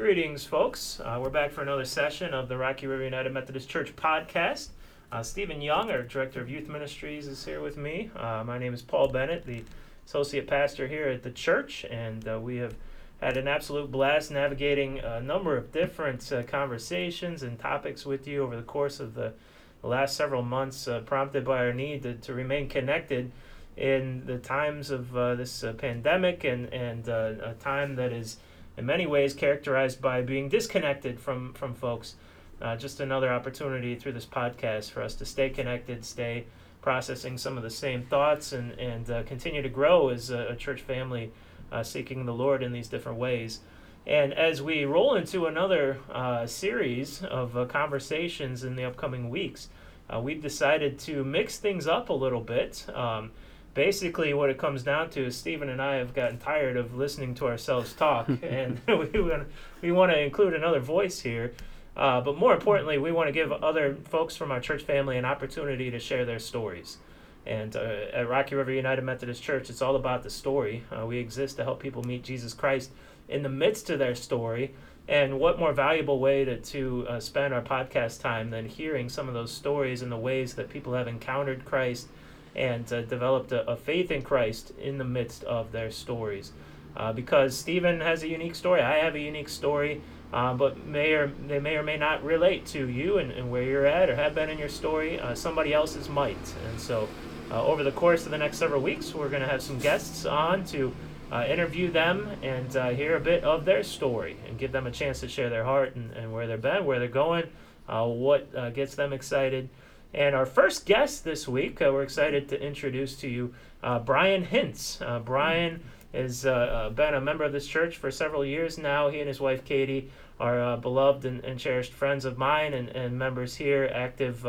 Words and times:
Greetings, 0.00 0.46
folks. 0.46 0.98
Uh, 1.04 1.18
we're 1.20 1.28
back 1.28 1.50
for 1.50 1.60
another 1.60 1.84
session 1.84 2.32
of 2.32 2.48
the 2.48 2.56
Rocky 2.56 2.86
River 2.86 3.04
United 3.04 3.34
Methodist 3.34 3.68
Church 3.68 3.94
podcast. 3.94 4.68
Uh, 5.12 5.22
Stephen 5.22 5.60
Young, 5.60 5.90
our 5.90 6.02
Director 6.02 6.40
of 6.40 6.48
Youth 6.48 6.68
Ministries, 6.68 7.26
is 7.26 7.44
here 7.44 7.60
with 7.60 7.76
me. 7.76 8.10
Uh, 8.16 8.42
my 8.46 8.56
name 8.56 8.72
is 8.72 8.80
Paul 8.80 9.08
Bennett, 9.08 9.44
the 9.44 9.62
Associate 10.06 10.46
Pastor 10.46 10.88
here 10.88 11.08
at 11.08 11.22
the 11.22 11.30
church, 11.30 11.84
and 11.90 12.26
uh, 12.26 12.40
we 12.40 12.56
have 12.56 12.76
had 13.20 13.36
an 13.36 13.46
absolute 13.46 13.90
blast 13.90 14.30
navigating 14.30 15.00
a 15.00 15.20
number 15.20 15.54
of 15.58 15.70
different 15.70 16.32
uh, 16.32 16.44
conversations 16.44 17.42
and 17.42 17.58
topics 17.58 18.06
with 18.06 18.26
you 18.26 18.42
over 18.42 18.56
the 18.56 18.62
course 18.62 19.00
of 19.00 19.12
the, 19.14 19.34
last 19.82 20.16
several 20.16 20.42
months, 20.42 20.88
uh, 20.88 21.00
prompted 21.00 21.44
by 21.44 21.58
our 21.58 21.74
need 21.74 22.04
to, 22.04 22.14
to 22.14 22.32
remain 22.32 22.70
connected 22.70 23.30
in 23.76 24.24
the 24.24 24.38
times 24.38 24.90
of 24.90 25.12
this 25.36 25.62
pandemic 25.76 26.42
and, 26.42 26.72
and 26.72 27.06
a 27.06 27.54
time 27.60 27.96
that 27.96 28.12
is 28.12 28.38
in 28.80 28.86
many 28.86 29.06
ways 29.06 29.34
characterized 29.34 30.00
by 30.00 30.22
being 30.22 30.48
disconnected 30.48 31.20
from 31.20 31.52
from 31.52 31.74
folks. 31.74 32.14
Uh, 32.62 32.76
just 32.76 33.00
another 33.00 33.30
opportunity 33.32 33.94
through 33.94 34.12
this 34.12 34.26
podcast 34.26 34.90
for 34.90 35.02
us 35.02 35.14
to 35.14 35.24
stay 35.24 35.48
connected, 35.48 36.04
stay 36.04 36.44
processing 36.82 37.38
some 37.38 37.56
of 37.56 37.62
the 37.62 37.70
same 37.70 38.02
thoughts, 38.02 38.52
and 38.52 38.72
and 38.72 39.10
uh, 39.10 39.22
continue 39.24 39.62
to 39.62 39.68
grow 39.68 40.08
as 40.08 40.30
a, 40.30 40.48
a 40.48 40.56
church 40.56 40.80
family, 40.80 41.30
uh, 41.70 41.82
seeking 41.82 42.24
the 42.24 42.34
Lord 42.34 42.62
in 42.62 42.72
these 42.72 42.88
different 42.88 43.18
ways. 43.18 43.60
And 44.06 44.32
as 44.32 44.62
we 44.62 44.86
roll 44.86 45.14
into 45.14 45.44
another 45.44 45.98
uh, 46.10 46.46
series 46.46 47.22
of 47.22 47.56
uh, 47.56 47.66
conversations 47.66 48.64
in 48.64 48.76
the 48.76 48.84
upcoming 48.84 49.28
weeks, 49.28 49.68
uh, 50.08 50.20
we've 50.20 50.40
decided 50.40 50.98
to 51.00 51.22
mix 51.22 51.58
things 51.58 51.86
up 51.86 52.08
a 52.08 52.14
little 52.14 52.40
bit. 52.40 52.86
Um, 52.94 53.30
basically 53.74 54.34
what 54.34 54.50
it 54.50 54.58
comes 54.58 54.82
down 54.82 55.10
to 55.10 55.26
is 55.26 55.36
Stephen 55.36 55.68
and 55.68 55.80
I 55.80 55.96
have 55.96 56.14
gotten 56.14 56.38
tired 56.38 56.76
of 56.76 56.94
listening 56.96 57.34
to 57.36 57.46
ourselves 57.46 57.92
talk, 57.92 58.28
and 58.42 58.80
we 58.88 59.20
want 59.20 59.48
we 59.80 59.92
want 59.92 60.12
to 60.12 60.20
include 60.20 60.54
another 60.54 60.80
voice 60.80 61.20
here. 61.20 61.52
Uh, 61.96 62.20
but 62.20 62.36
more 62.36 62.54
importantly, 62.54 62.98
we 62.98 63.12
want 63.12 63.28
to 63.28 63.32
give 63.32 63.52
other 63.52 63.96
folks 64.04 64.36
from 64.36 64.50
our 64.50 64.60
church 64.60 64.82
family 64.84 65.18
an 65.18 65.24
opportunity 65.24 65.90
to 65.90 65.98
share 65.98 66.24
their 66.24 66.38
stories. 66.38 66.98
And 67.46 67.74
uh, 67.74 68.06
at 68.12 68.28
Rocky 68.28 68.54
River 68.54 68.72
United 68.72 69.02
Methodist 69.02 69.42
Church, 69.42 69.70
it's 69.70 69.82
all 69.82 69.96
about 69.96 70.22
the 70.22 70.30
story. 70.30 70.84
Uh, 70.90 71.04
we 71.06 71.18
exist 71.18 71.56
to 71.56 71.64
help 71.64 71.80
people 71.80 72.02
meet 72.04 72.22
Jesus 72.22 72.54
Christ 72.54 72.90
in 73.28 73.42
the 73.42 73.48
midst 73.48 73.90
of 73.90 73.98
their 73.98 74.14
story. 74.14 74.74
And 75.08 75.40
what 75.40 75.58
more 75.58 75.72
valuable 75.72 76.20
way 76.20 76.44
to, 76.44 76.58
to 76.58 77.06
uh, 77.08 77.20
spend 77.20 77.52
our 77.52 77.62
podcast 77.62 78.20
time 78.20 78.50
than 78.50 78.66
hearing 78.66 79.08
some 79.08 79.26
of 79.26 79.34
those 79.34 79.50
stories 79.50 80.02
and 80.02 80.12
the 80.12 80.16
ways 80.16 80.54
that 80.54 80.70
people 80.70 80.92
have 80.92 81.08
encountered 81.08 81.64
Christ 81.64 82.08
and 82.54 82.92
uh, 82.92 83.02
developed 83.02 83.52
a, 83.52 83.68
a, 83.68 83.76
faith 83.76 84.10
in 84.10 84.22
Christ 84.22 84.72
in 84.80 84.98
the 84.98 85.04
midst 85.04 85.44
of 85.44 85.72
their 85.72 85.90
stories. 85.90 86.52
Uh, 86.96 87.12
because 87.12 87.56
Stephen 87.56 88.00
has 88.00 88.22
a 88.22 88.28
unique 88.28 88.54
story, 88.54 88.82
I 88.82 88.98
have 88.98 89.14
a 89.14 89.20
unique 89.20 89.48
story, 89.48 90.00
uh, 90.32 90.54
but 90.54 90.84
may 90.84 91.12
or 91.12 91.32
they 91.46 91.60
may 91.60 91.76
or 91.76 91.82
may 91.82 91.96
not 91.96 92.24
relate 92.24 92.66
to 92.66 92.88
you 92.88 93.18
and, 93.18 93.30
and 93.30 93.50
where 93.50 93.62
you're 93.62 93.86
at 93.86 94.10
or 94.10 94.16
have 94.16 94.34
been 94.34 94.50
in 94.50 94.58
your 94.58 94.68
story. 94.68 95.20
Uh, 95.20 95.34
somebody 95.34 95.72
else's 95.72 96.08
might, 96.08 96.36
and 96.68 96.80
so 96.80 97.08
uh, 97.50 97.64
over 97.64 97.84
the 97.84 97.92
course 97.92 98.24
of 98.24 98.32
the 98.32 98.38
next 98.38 98.58
several 98.58 98.82
weeks, 98.82 99.14
we're 99.14 99.28
going 99.28 99.42
to 99.42 99.48
have 99.48 99.62
some 99.62 99.78
guests 99.78 100.24
on 100.24 100.64
to. 100.66 100.92
Uh, 101.32 101.44
interview 101.48 101.92
them 101.92 102.28
and 102.42 102.72
hear 102.96 103.14
a 103.14 103.20
bit 103.20 103.44
of 103.44 103.64
their 103.64 103.84
story 103.84 104.36
and 104.48 104.58
give 104.58 104.72
them 104.72 104.88
a 104.88 104.90
chance 104.90 105.20
to 105.20 105.28
share 105.28 105.48
their 105.48 105.62
heart 105.62 105.94
and, 105.94 106.10
and 106.14 106.32
where 106.32 106.48
they've 106.48 106.60
been, 106.60 106.84
where 106.84 106.98
they're 106.98 107.06
going, 107.06 107.44
what 107.86 108.52
gets 108.74 108.96
them 108.96 109.12
excited, 109.12 109.68
and 110.12 110.34
our 110.34 110.46
first 110.46 110.86
guest 110.86 111.24
this 111.24 111.46
week, 111.46 111.80
uh, 111.80 111.90
we're 111.92 112.02
excited 112.02 112.48
to 112.48 112.60
introduce 112.60 113.16
to 113.16 113.28
you 113.28 113.54
uh, 113.82 114.00
Brian 114.00 114.44
Hintz. 114.44 115.00
Uh, 115.00 115.20
Brian 115.20 115.80
has 116.12 116.44
uh, 116.44 116.50
uh, 116.50 116.90
been 116.90 117.14
a 117.14 117.20
member 117.20 117.44
of 117.44 117.52
this 117.52 117.66
church 117.66 117.96
for 117.96 118.10
several 118.10 118.44
years 118.44 118.76
now. 118.76 119.08
He 119.08 119.20
and 119.20 119.28
his 119.28 119.40
wife 119.40 119.64
Katie 119.64 120.10
are 120.40 120.60
uh, 120.60 120.76
beloved 120.76 121.24
and, 121.24 121.44
and, 121.44 121.60
cherished 121.60 121.92
friends 121.92 122.24
of 122.24 122.36
mine 122.38 122.74
and, 122.74 122.88
and 122.88 123.16
members 123.16 123.54
here, 123.54 123.90
active 123.94 124.44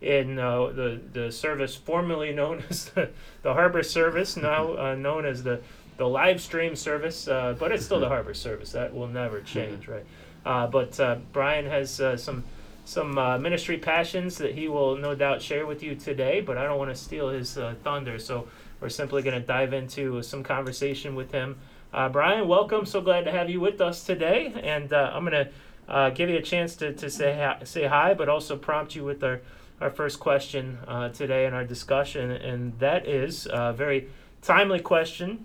in 0.00 0.36
the, 0.36 1.00
the 1.12 1.30
service 1.30 1.76
formerly 1.76 2.32
known 2.34 2.64
as 2.68 2.86
the, 2.86 3.10
the 3.42 3.52
Harbor 3.52 3.82
Service, 3.82 4.36
now 4.36 4.94
known 4.94 5.24
as 5.24 5.42
the, 5.42 5.60
the 5.98 6.08
live 6.08 6.40
stream 6.40 6.74
service, 6.74 7.26
but 7.26 7.70
it's 7.70 7.84
still 7.84 8.00
the 8.00 8.08
Harbor 8.08 8.34
Service. 8.34 8.72
That 8.72 8.92
will 8.94 9.08
never 9.08 9.40
change, 9.42 9.88
right? 9.88 10.04
but 10.44 10.98
Brian 11.32 11.66
has 11.66 11.92
some 12.16 12.42
some 12.86 13.18
uh, 13.18 13.36
ministry 13.36 13.78
passions 13.78 14.38
that 14.38 14.54
he 14.54 14.68
will 14.68 14.96
no 14.96 15.12
doubt 15.12 15.42
share 15.42 15.66
with 15.66 15.82
you 15.82 15.96
today, 15.96 16.40
but 16.40 16.56
I 16.56 16.62
don't 16.62 16.78
want 16.78 16.90
to 16.90 16.96
steal 16.96 17.30
his 17.30 17.58
uh, 17.58 17.74
thunder. 17.82 18.16
So 18.20 18.46
we're 18.80 18.90
simply 18.90 19.22
going 19.22 19.38
to 19.38 19.44
dive 19.44 19.72
into 19.72 20.22
some 20.22 20.44
conversation 20.44 21.16
with 21.16 21.32
him. 21.32 21.58
Uh, 21.92 22.08
Brian, 22.08 22.46
welcome. 22.46 22.86
So 22.86 23.00
glad 23.00 23.24
to 23.24 23.32
have 23.32 23.50
you 23.50 23.58
with 23.58 23.80
us 23.80 24.04
today. 24.04 24.54
And 24.62 24.92
uh, 24.92 25.10
I'm 25.12 25.24
going 25.24 25.46
to 25.46 25.50
uh, 25.92 26.10
give 26.10 26.30
you 26.30 26.36
a 26.36 26.42
chance 26.42 26.76
to, 26.76 26.92
to 26.92 27.10
say, 27.10 27.34
hi, 27.34 27.64
say 27.64 27.86
hi, 27.86 28.14
but 28.14 28.28
also 28.28 28.56
prompt 28.56 28.94
you 28.94 29.02
with 29.02 29.24
our, 29.24 29.40
our 29.80 29.90
first 29.90 30.20
question 30.20 30.78
uh, 30.86 31.08
today 31.08 31.46
in 31.46 31.54
our 31.54 31.64
discussion. 31.64 32.30
And 32.30 32.78
that 32.78 33.08
is 33.08 33.48
a 33.50 33.72
very 33.72 34.10
timely 34.42 34.78
question. 34.78 35.44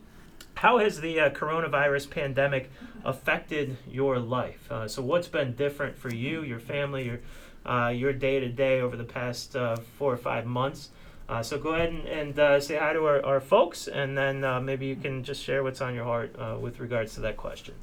How 0.54 0.78
has 0.78 1.02
the 1.02 1.16
coronavirus 1.34 2.12
pandemic 2.12 2.70
affected 3.04 3.78
your 3.90 4.20
life. 4.20 4.72
Uh, 4.72 4.88
so, 4.88 5.02
what's 5.02 5.28
been 5.28 5.56
different 5.56 5.98
for 5.98 6.14
you, 6.14 6.44
your 6.44 6.60
family, 6.60 7.06
your 7.06 7.20
uh, 7.66 7.90
your 7.90 8.14
day 8.14 8.40
to 8.40 8.50
day 8.50 8.82
over 8.82 8.96
the 8.96 9.04
past 9.04 9.56
uh, 9.56 9.76
four 9.76 10.14
or 10.14 10.18
five 10.18 10.46
months? 10.46 10.90
Uh, 11.30 11.42
so, 11.42 11.58
go 11.58 11.74
ahead 11.74 11.90
and, 11.90 12.08
and 12.08 12.40
uh, 12.40 12.60
say 12.60 12.78
hi 12.78 12.94
to 12.94 13.06
our, 13.06 13.26
our 13.26 13.40
folks, 13.40 13.88
and 13.88 14.18
then 14.18 14.44
uh, 14.44 14.60
maybe 14.60 14.86
you 14.86 14.96
can 14.96 15.24
just 15.24 15.44
share 15.44 15.64
what's 15.64 15.82
on 15.82 15.96
your 15.96 16.04
heart 16.04 16.36
with 16.60 16.80
regards 16.80 17.14
to 17.16 17.22
that 17.22 17.38
question. 17.38 17.76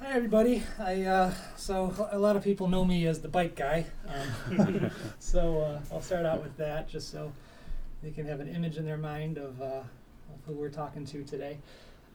Hi 0.00 0.16
everybody. 0.16 0.62
I 0.78 1.32
so 1.56 2.08
a 2.10 2.18
lot 2.18 2.34
of 2.34 2.42
people 2.42 2.68
know 2.68 2.84
me 2.84 3.06
as 3.06 3.20
the 3.20 3.28
bike 3.28 3.54
guy, 3.54 3.86
um, 4.08 4.90
so 5.18 5.80
I'll 5.92 6.02
start 6.02 6.26
out 6.26 6.42
with 6.42 6.56
that 6.56 6.88
just 6.88 7.10
so 7.10 7.32
they 8.02 8.10
can 8.10 8.26
have 8.26 8.40
an 8.40 8.48
image 8.48 8.76
in 8.76 8.84
their 8.84 8.96
mind 8.96 9.36
of, 9.38 9.60
of 9.60 9.84
who 10.46 10.54
we're 10.54 10.70
talking 10.70 11.04
to 11.06 11.22
today. 11.22 11.58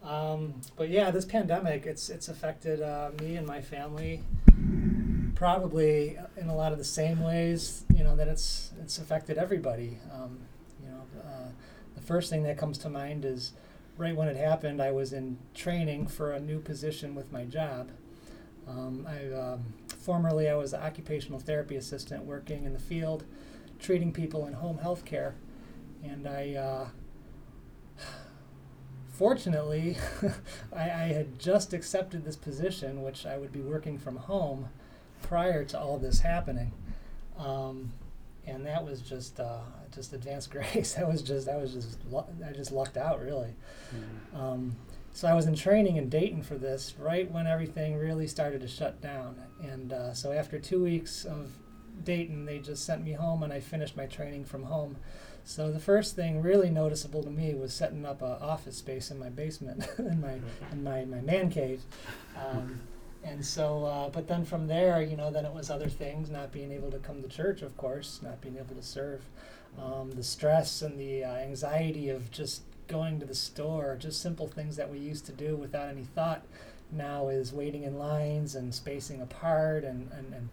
Um, 0.06 0.54
but 0.76 0.90
yeah, 0.90 1.10
this 1.12 1.26
pandemic 1.26 1.86
it's 1.86 2.10
it's 2.10 2.28
affected 2.28 2.82
uh, 2.82 3.12
me 3.20 3.38
and 3.38 3.48
my 3.48 3.62
family 3.62 4.24
probably 5.34 6.18
in 6.38 6.48
a 6.48 6.56
lot 6.56 6.72
of 6.72 6.78
the 6.78 6.84
same 6.86 7.22
ways 7.22 7.84
you 7.94 8.04
know 8.04 8.16
that 8.16 8.28
it's 8.28 8.72
it's 8.82 8.98
affected 9.00 9.38
everybody. 9.38 9.98
Um, 10.14 10.40
you 10.82 10.90
know, 10.90 11.02
uh, 11.22 11.50
the 11.96 12.02
first 12.02 12.30
thing 12.30 12.44
that 12.44 12.58
comes 12.58 12.78
to 12.80 12.90
mind 12.90 13.26
is 13.26 13.54
right 13.98 14.16
when 14.16 14.28
it 14.28 14.38
happened, 14.38 14.82
I 14.82 14.92
was 14.92 15.12
in 15.12 15.38
training 15.54 16.08
for 16.08 16.32
a 16.34 16.40
new 16.40 16.60
position 16.60 17.16
with 17.16 17.32
my 17.32 17.46
job. 17.46 17.90
Um, 18.68 19.08
I 19.08 19.34
um, 19.34 19.74
formerly 19.88 20.50
I 20.50 20.56
was 20.56 20.74
an 20.74 20.82
occupational 20.82 21.40
therapy 21.40 21.76
assistant 21.78 22.26
working 22.26 22.66
in 22.66 22.74
the 22.74 22.80
field, 22.80 23.24
treating 23.80 24.12
people 24.12 24.46
in 24.46 24.54
home 24.54 24.78
health 24.78 25.04
care, 25.04 25.36
and 26.04 26.28
I. 26.28 26.54
Uh, 26.54 26.88
fortunately, 29.18 29.98
I, 30.76 30.84
I, 30.84 31.14
had 31.14 31.40
just 31.40 31.74
accepted 31.74 32.26
this 32.26 32.36
position, 32.36 33.02
which 33.02 33.26
I 33.26 33.38
would 33.38 33.52
be 33.52 33.62
working 33.62 33.98
from 33.98 34.18
home 34.18 34.70
prior 35.22 35.64
to 35.66 35.80
all 35.80 35.98
this 35.98 36.20
happening. 36.20 36.72
Um, 37.38 37.92
and 38.48 38.66
that 38.66 38.86
was 38.86 39.02
just 39.02 39.40
uh, 39.40 39.62
just 39.94 40.14
advanced 40.14 40.52
grace. 40.52 40.94
that 40.94 41.08
was 41.08 41.22
just 41.22 41.48
I 41.48 41.58
was 41.58 41.74
just 41.74 41.98
I 42.48 42.52
just 42.54 42.72
lucked 42.72 42.98
out 42.98 43.22
really. 43.22 43.54
Mm-hmm. 43.94 44.38
Um, 44.38 44.76
so 45.14 45.28
I 45.30 45.34
was 45.34 45.46
in 45.46 45.56
training 45.56 45.96
in 45.96 46.10
Dayton 46.10 46.44
for 46.44 46.56
this 46.56 46.94
right 47.00 47.30
when 47.32 47.48
everything 47.48 47.96
really 47.96 48.28
started 48.28 48.60
to 48.62 48.68
shut 48.68 49.02
down. 49.02 49.42
And 49.62 49.94
uh, 49.94 50.14
so 50.14 50.34
after 50.34 50.60
two 50.60 50.84
weeks 50.84 51.24
of 51.24 51.52
Dayton, 52.04 52.46
they 52.46 52.60
just 52.60 52.86
sent 52.86 53.04
me 53.04 53.14
home, 53.14 53.44
and 53.44 53.54
I 53.54 53.60
finished 53.60 53.96
my 53.96 54.06
training 54.06 54.46
from 54.46 54.64
home. 54.64 54.98
So 55.44 55.72
the 55.72 55.80
first 55.80 56.16
thing 56.16 56.42
really 56.42 56.70
noticeable 56.70 57.22
to 57.24 57.30
me 57.30 57.54
was 57.54 57.74
setting 57.74 58.06
up 58.06 58.22
an 58.22 58.38
office 58.42 58.78
space 58.78 59.12
in 59.12 59.20
my 59.20 59.30
basement, 59.30 59.88
in 60.00 60.20
my 60.20 60.40
in 60.72 60.84
my, 60.84 61.06
my 61.06 61.22
man 61.22 61.50
cave. 61.50 61.84
Um, 62.36 62.82
and 63.24 63.44
so, 63.44 63.86
uh, 63.86 64.10
but 64.10 64.28
then 64.28 64.46
from 64.46 64.68
there, 64.68 65.02
you 65.02 65.18
know, 65.18 65.32
then 65.32 65.46
it 65.46 65.54
was 65.54 65.70
other 65.70 65.90
things, 65.90 66.30
not 66.30 66.52
being 66.52 66.72
able 66.72 66.92
to 66.92 67.00
come 67.00 67.24
to 67.24 67.28
church, 67.28 67.64
of 67.64 67.76
course, 67.76 68.20
not 68.22 68.40
being 68.40 68.58
able 68.58 68.76
to 68.76 68.84
serve, 68.84 69.22
um, 69.80 70.12
the 70.12 70.24
stress 70.24 70.82
and 70.82 71.00
the 71.00 71.24
uh, 71.24 71.36
anxiety 71.36 72.10
of 72.10 72.30
just 72.32 72.62
going 72.88 73.20
to 73.20 73.26
the 73.26 73.36
store, 73.36 73.98
just 74.00 74.22
simple 74.22 74.48
things 74.48 74.76
that 74.76 74.92
we 74.92 75.00
used 75.00 75.26
to 75.26 75.32
do 75.32 75.56
without 75.56 75.90
any 75.90 76.04
thought 76.04 76.46
now 76.92 77.30
is 77.30 77.52
waiting 77.52 77.84
in 77.84 77.98
lines 77.98 78.56
and 78.56 78.74
spacing 78.74 79.22
apart 79.22 79.84
and, 79.84 80.12
and, 80.12 80.34
and 80.34 80.50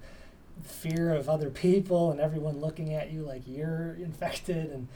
fear 0.64 1.14
of 1.14 1.28
other 1.28 1.50
people 1.50 2.10
and 2.10 2.20
everyone 2.20 2.60
looking 2.60 2.94
at 2.94 3.10
you 3.10 3.22
like 3.22 3.42
you're 3.46 3.96
infected 4.00 4.70
and 4.70 4.88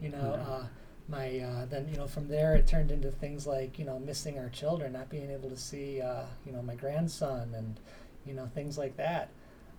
you 0.00 0.08
know 0.08 0.38
mm-hmm. 0.38 0.52
uh, 0.52 0.64
my 1.08 1.38
uh, 1.38 1.66
then 1.66 1.88
you 1.88 1.96
know 1.96 2.06
from 2.06 2.28
there 2.28 2.54
it 2.54 2.66
turned 2.66 2.90
into 2.90 3.10
things 3.10 3.46
like 3.46 3.78
you 3.78 3.84
know 3.84 3.98
missing 3.98 4.38
our 4.38 4.48
children 4.48 4.92
not 4.92 5.08
being 5.08 5.30
able 5.30 5.48
to 5.50 5.56
see 5.56 6.00
uh, 6.00 6.24
you 6.46 6.52
know 6.52 6.62
my 6.62 6.74
grandson 6.74 7.52
and 7.54 7.78
you 8.26 8.34
know 8.34 8.46
things 8.54 8.78
like 8.78 8.96
that 8.96 9.30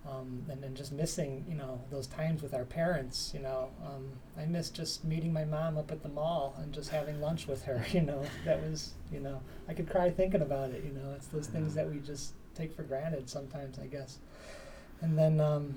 um, 0.07 0.43
and 0.49 0.61
then 0.61 0.75
just 0.75 0.91
missing, 0.91 1.43
you 1.49 1.55
know, 1.55 1.81
those 1.89 2.05
times 2.05 2.43
with 2.43 2.53
our 2.53 2.65
parents. 2.65 3.31
You 3.33 3.41
know, 3.41 3.69
um, 3.83 4.11
I 4.37 4.45
miss 4.45 4.69
just 4.69 5.03
meeting 5.03 5.33
my 5.33 5.45
mom 5.45 5.77
up 5.77 5.91
at 5.91 6.03
the 6.03 6.09
mall 6.09 6.55
and 6.59 6.71
just 6.73 6.89
having 6.89 7.19
lunch 7.21 7.47
with 7.47 7.63
her. 7.63 7.83
You 7.95 8.01
know, 8.01 8.25
that 8.43 8.61
was, 8.61 8.93
you 9.09 9.21
know, 9.21 9.41
I 9.69 9.73
could 9.73 9.89
cry 9.89 10.09
thinking 10.09 10.41
about 10.41 10.71
it. 10.71 10.83
You 10.83 10.91
know, 10.91 11.13
it's 11.15 11.27
those 11.27 11.47
things 11.47 11.73
that 11.75 11.89
we 11.89 11.99
just 11.99 12.33
take 12.53 12.75
for 12.75 12.83
granted 12.83 13.29
sometimes, 13.29 13.79
I 13.79 13.85
guess. 13.85 14.19
And 15.05 15.19
then, 15.19 15.39
um, 15.39 15.75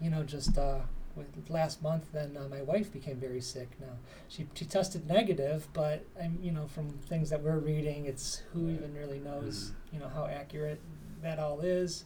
you 0.00 0.10
know, 0.10 0.24
just 0.24 0.58
uh, 0.58 0.80
with 1.14 1.48
last 1.48 1.80
month, 1.80 2.06
then 2.12 2.36
uh, 2.36 2.48
my 2.48 2.60
wife 2.60 2.92
became 2.92 3.18
very 3.18 3.40
sick. 3.40 3.68
Now 3.80 3.98
she 4.28 4.48
she 4.54 4.64
tested 4.64 5.06
negative, 5.06 5.68
but 5.72 6.04
I'm, 6.20 6.36
you 6.42 6.50
know, 6.50 6.66
from 6.66 6.90
things 7.08 7.30
that 7.30 7.40
we're 7.40 7.60
reading, 7.60 8.06
it's 8.06 8.42
who 8.52 8.68
even 8.68 8.92
really 8.94 9.20
knows, 9.20 9.70
you 9.92 10.00
know, 10.00 10.08
how 10.08 10.26
accurate 10.26 10.80
that 11.22 11.38
all 11.38 11.60
is. 11.60 12.02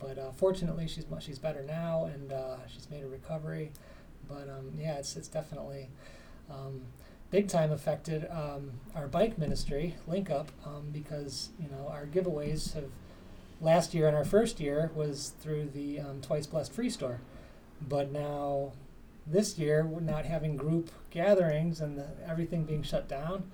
But 0.00 0.18
uh, 0.18 0.32
fortunately, 0.32 0.88
she's 0.88 1.04
she's 1.20 1.38
better 1.38 1.62
now, 1.62 2.06
and 2.06 2.32
uh, 2.32 2.56
she's 2.66 2.88
made 2.90 3.02
a 3.02 3.08
recovery. 3.08 3.70
But 4.26 4.48
um, 4.48 4.72
yeah, 4.78 4.94
it's 4.94 5.16
it's 5.16 5.28
definitely 5.28 5.90
um, 6.50 6.80
big 7.30 7.46
time 7.46 7.72
affected 7.72 8.26
um, 8.30 8.70
our 8.94 9.06
bike 9.06 9.36
ministry, 9.36 9.96
Link 10.06 10.30
Up, 10.30 10.50
um, 10.64 10.86
because 10.92 11.50
you 11.60 11.68
know 11.68 11.88
our 11.88 12.06
giveaways 12.06 12.72
have 12.72 12.90
last 13.60 13.94
year 13.94 14.06
and 14.06 14.16
our 14.16 14.24
first 14.24 14.60
year 14.60 14.90
was 14.94 15.32
through 15.40 15.70
the 15.74 16.00
um, 16.00 16.20
Twice 16.20 16.46
Blessed 16.46 16.72
Free 16.72 16.90
Store, 16.90 17.20
but 17.80 18.12
now 18.12 18.72
this 19.26 19.58
year 19.58 19.84
we're 19.84 20.00
not 20.00 20.24
having 20.24 20.56
group 20.56 20.90
gatherings 21.10 21.80
and 21.80 21.98
the, 21.98 22.06
everything 22.26 22.64
being 22.64 22.82
shut 22.82 23.08
down. 23.08 23.50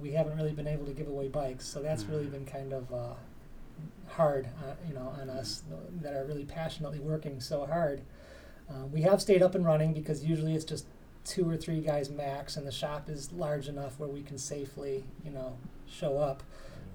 We 0.00 0.12
haven't 0.12 0.36
really 0.36 0.52
been 0.52 0.68
able 0.68 0.86
to 0.86 0.92
give 0.92 1.08
away 1.08 1.28
bikes, 1.28 1.66
so 1.66 1.82
that's 1.82 2.04
really 2.04 2.26
been 2.26 2.46
kind 2.46 2.72
of 2.72 2.92
uh, 2.92 3.14
hard, 4.06 4.48
uh, 4.62 4.74
you 4.86 4.94
know, 4.94 5.12
on 5.20 5.28
us 5.28 5.62
that 6.00 6.14
are 6.14 6.24
really 6.24 6.44
passionately 6.44 7.00
working 7.00 7.40
so 7.40 7.66
hard. 7.66 8.02
Uh, 8.70 8.86
we 8.86 9.02
have 9.02 9.20
stayed 9.20 9.42
up 9.42 9.54
and 9.54 9.64
running 9.64 9.92
because 9.92 10.24
usually 10.24 10.54
it's 10.54 10.64
just 10.64 10.86
two 11.24 11.48
or 11.48 11.56
three 11.56 11.80
guys 11.80 12.10
max, 12.10 12.56
and 12.56 12.66
the 12.66 12.72
shop 12.72 13.08
is 13.08 13.32
large 13.32 13.68
enough 13.68 13.98
where 13.98 14.08
we 14.08 14.22
can 14.22 14.38
safely, 14.38 15.04
you 15.24 15.30
know, 15.30 15.56
show 15.86 16.18
up. 16.18 16.42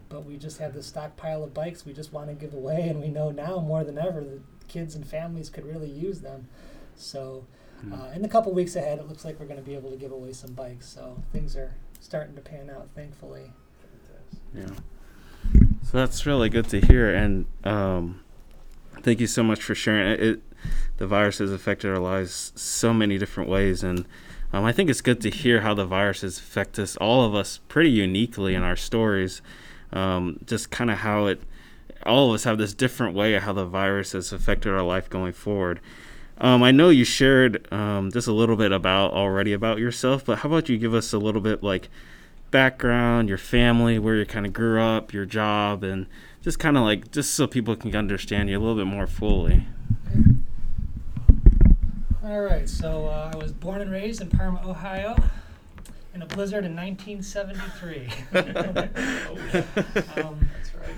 But 0.10 0.26
we 0.26 0.38
just 0.38 0.60
have 0.60 0.74
this 0.74 0.88
stockpile 0.88 1.44
of 1.44 1.54
bikes 1.54 1.86
we 1.86 1.94
just 1.94 2.14
want 2.14 2.28
to 2.28 2.34
give 2.34 2.54
away, 2.54 2.88
and 2.88 3.02
we 3.02 3.08
know 3.08 3.32
now 3.32 3.60
more 3.60 3.84
than 3.84 3.98
ever 3.98 4.22
that 4.22 4.42
kids 4.68 4.96
and 4.96 5.08
families 5.08 5.50
could 5.50 5.66
really 5.66 5.90
use 5.90 6.22
them. 6.22 6.48
So, 6.96 7.46
uh, 7.92 8.12
in 8.16 8.22
the 8.22 8.28
couple 8.30 8.54
weeks 8.54 8.76
ahead, 8.76 9.00
it 9.00 9.08
looks 9.08 9.26
like 9.26 9.40
we're 9.40 9.46
going 9.46 9.60
to 9.60 9.66
be 9.66 9.76
able 9.76 9.90
to 9.90 9.98
give 9.98 10.12
away 10.12 10.34
some 10.34 10.54
bikes. 10.54 10.88
So 10.88 11.22
things 11.32 11.56
are 11.56 11.74
starting 12.00 12.36
to 12.36 12.42
pan 12.42 12.70
out, 12.70 12.90
thankfully. 12.96 13.52
Yeah. 14.56 14.68
So 15.84 15.98
that's 15.98 16.26
really 16.26 16.50
good 16.50 16.70
to 16.70 16.80
hear, 16.80 17.14
and 17.14 17.46
um, 17.64 18.22
thank 19.02 19.20
you 19.20 19.28
so 19.28 19.44
much 19.44 19.62
for 19.62 19.76
sharing 19.76 20.12
it. 20.14 20.20
it. 20.22 20.42
The 20.98 21.08
virus 21.08 21.40
has 21.40 21.52
affected 21.52 21.92
our 21.92 22.00
lives 22.00 22.54
so 22.56 22.94
many 22.94 23.18
different 23.18 23.50
ways, 23.50 23.84
and 23.84 24.06
um, 24.54 24.64
I 24.64 24.72
think 24.72 24.90
it's 24.90 25.02
good 25.02 25.20
to 25.22 25.30
hear 25.30 25.62
how 25.62 25.74
the 25.74 25.86
virus 25.86 26.22
has 26.22 26.38
affected 26.38 26.84
us, 26.84 26.96
all 26.98 27.26
of 27.26 27.36
us, 27.36 27.60
pretty 27.68 27.90
uniquely 27.90 28.56
in 28.56 28.64
our 28.64 28.76
stories. 28.78 29.42
Um, 29.94 30.40
just 30.46 30.72
kind 30.72 30.92
of 30.92 30.98
how 30.98 31.28
it, 31.28 31.42
all 32.06 32.30
of 32.30 32.36
us 32.36 32.44
have 32.44 32.58
this 32.58 32.74
different 32.74 33.16
way 33.16 33.36
of 33.36 33.44
how 33.44 33.54
the 33.54 33.66
virus 33.66 34.12
has 34.12 34.34
affected 34.34 34.74
our 34.74 34.82
life 34.82 35.10
going 35.10 35.34
forward. 35.34 35.80
Um, 36.40 36.64
I 36.64 36.72
know 36.72 36.90
you 36.90 37.06
shared 37.06 37.72
um, 37.72 38.12
just 38.12 38.28
a 38.28 38.34
little 38.34 38.56
bit 38.56 38.72
about 38.72 39.14
already 39.14 39.54
about 39.54 39.78
yourself, 39.78 40.26
but 40.26 40.40
how 40.40 40.50
about 40.50 40.68
you 40.68 40.78
give 40.78 40.94
us 40.94 41.14
a 41.14 41.20
little 41.20 41.42
bit 41.42 41.64
like 41.64 41.90
background, 42.50 43.30
your 43.30 43.38
family, 43.38 44.00
where 44.00 44.16
you 44.16 44.26
kind 44.26 44.46
of 44.46 44.54
grew 44.54 44.82
up, 44.82 45.14
your 45.14 45.26
job, 45.26 45.84
and 45.84 46.08
just 46.42 46.60
kind 46.60 46.76
of 46.76 46.84
like 46.84 47.12
just 47.12 47.34
so 47.34 47.48
people 47.48 47.76
can 47.76 47.96
understand 47.96 48.50
you 48.50 48.58
a 48.58 48.62
little 48.62 48.76
bit 48.76 48.88
more 48.88 49.08
fully. 49.08 49.68
All 52.24 52.42
right, 52.42 52.68
so 52.68 53.08
uh, 53.08 53.32
I 53.34 53.38
was 53.38 53.52
born 53.52 53.82
and 53.82 53.92
raised 53.92 54.22
in 54.22 54.30
Parma, 54.30 54.62
Ohio, 54.66 55.16
in 56.14 56.22
a 56.22 56.26
blizzard 56.28 56.66
in 56.66 56.76
1973. 56.76 58.10
um, 60.24 60.50
That's 60.54 60.76
right. 60.76 60.96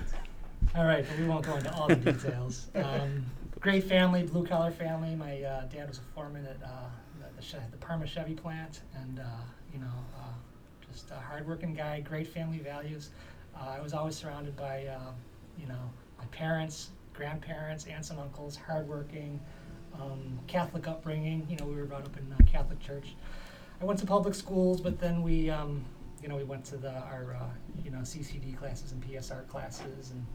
all 0.74 0.84
right, 0.84 1.04
but 1.08 1.18
we 1.18 1.26
won't 1.26 1.44
go 1.46 1.56
into 1.56 1.72
all 1.74 1.88
the 1.88 1.96
details. 1.96 2.68
Um, 2.74 3.24
great 3.60 3.84
family, 3.84 4.22
blue 4.22 4.46
collar 4.46 4.70
family. 4.70 5.14
My 5.14 5.42
uh, 5.42 5.64
dad 5.66 5.88
was 5.88 5.98
a 5.98 6.02
foreman 6.14 6.44
at 6.44 6.62
uh, 6.62 6.68
the, 7.20 7.36
the, 7.36 7.42
Che- 7.42 7.66
the 7.70 7.78
Parma 7.78 8.06
Chevy 8.06 8.34
plant, 8.34 8.82
and 8.94 9.20
uh, 9.20 9.22
you 9.72 9.80
know, 9.80 9.92
uh, 10.18 10.32
just 10.90 11.10
a 11.10 11.14
hardworking 11.14 11.74
guy. 11.74 12.00
Great 12.00 12.28
family 12.28 12.58
values. 12.58 13.10
Uh, 13.58 13.74
I 13.78 13.80
was 13.80 13.94
always 13.94 14.16
surrounded 14.16 14.54
by, 14.56 14.86
uh, 14.86 15.12
you 15.58 15.66
know, 15.66 15.90
my 16.18 16.26
parents, 16.26 16.90
grandparents, 17.14 17.86
aunts 17.86 18.10
and 18.10 18.20
uncles, 18.20 18.56
hardworking, 18.56 19.40
um, 19.98 20.38
Catholic 20.46 20.86
upbringing. 20.86 21.46
You 21.48 21.56
know, 21.56 21.64
we 21.64 21.76
were 21.76 21.86
brought 21.86 22.04
up 22.04 22.16
in 22.18 22.30
uh, 22.32 22.36
Catholic 22.50 22.80
church. 22.80 23.14
I 23.80 23.84
went 23.84 23.98
to 24.00 24.06
public 24.06 24.34
schools, 24.34 24.80
but 24.80 24.98
then 24.98 25.22
we, 25.22 25.50
um, 25.50 25.84
you 26.22 26.28
know, 26.28 26.36
we 26.36 26.44
went 26.44 26.64
to 26.66 26.76
the 26.76 26.92
our, 26.92 27.36
uh, 27.38 27.48
you 27.84 27.90
know, 27.90 27.98
CCD 27.98 28.56
classes 28.56 28.92
and 28.92 29.02
PSR 29.02 29.46
classes, 29.48 30.12
and 30.12 30.26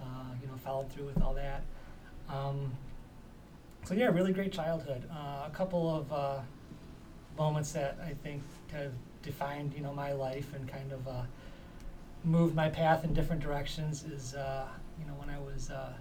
uh, 0.00 0.34
you 0.40 0.46
know, 0.46 0.54
followed 0.56 0.90
through 0.90 1.06
with 1.06 1.20
all 1.22 1.34
that. 1.34 1.62
Um, 2.28 2.72
so 3.84 3.94
yeah, 3.94 4.06
really 4.06 4.32
great 4.32 4.52
childhood. 4.52 5.08
Uh, 5.10 5.44
a 5.46 5.50
couple 5.52 5.94
of 5.94 6.12
uh, 6.12 6.38
moments 7.36 7.72
that 7.72 7.98
I 8.04 8.14
think 8.22 8.42
have 8.72 8.92
defined, 9.22 9.74
you 9.74 9.82
know, 9.82 9.92
my 9.92 10.12
life 10.12 10.54
and 10.54 10.68
kind 10.68 10.92
of 10.92 11.06
uh, 11.08 11.22
moved 12.22 12.54
my 12.54 12.68
path 12.68 13.04
in 13.04 13.12
different 13.12 13.42
directions 13.42 14.04
is, 14.04 14.34
uh, 14.34 14.68
you 14.98 15.06
know, 15.06 15.14
when 15.14 15.28
I 15.28 15.38
was 15.38 15.70
uh, 15.70 15.92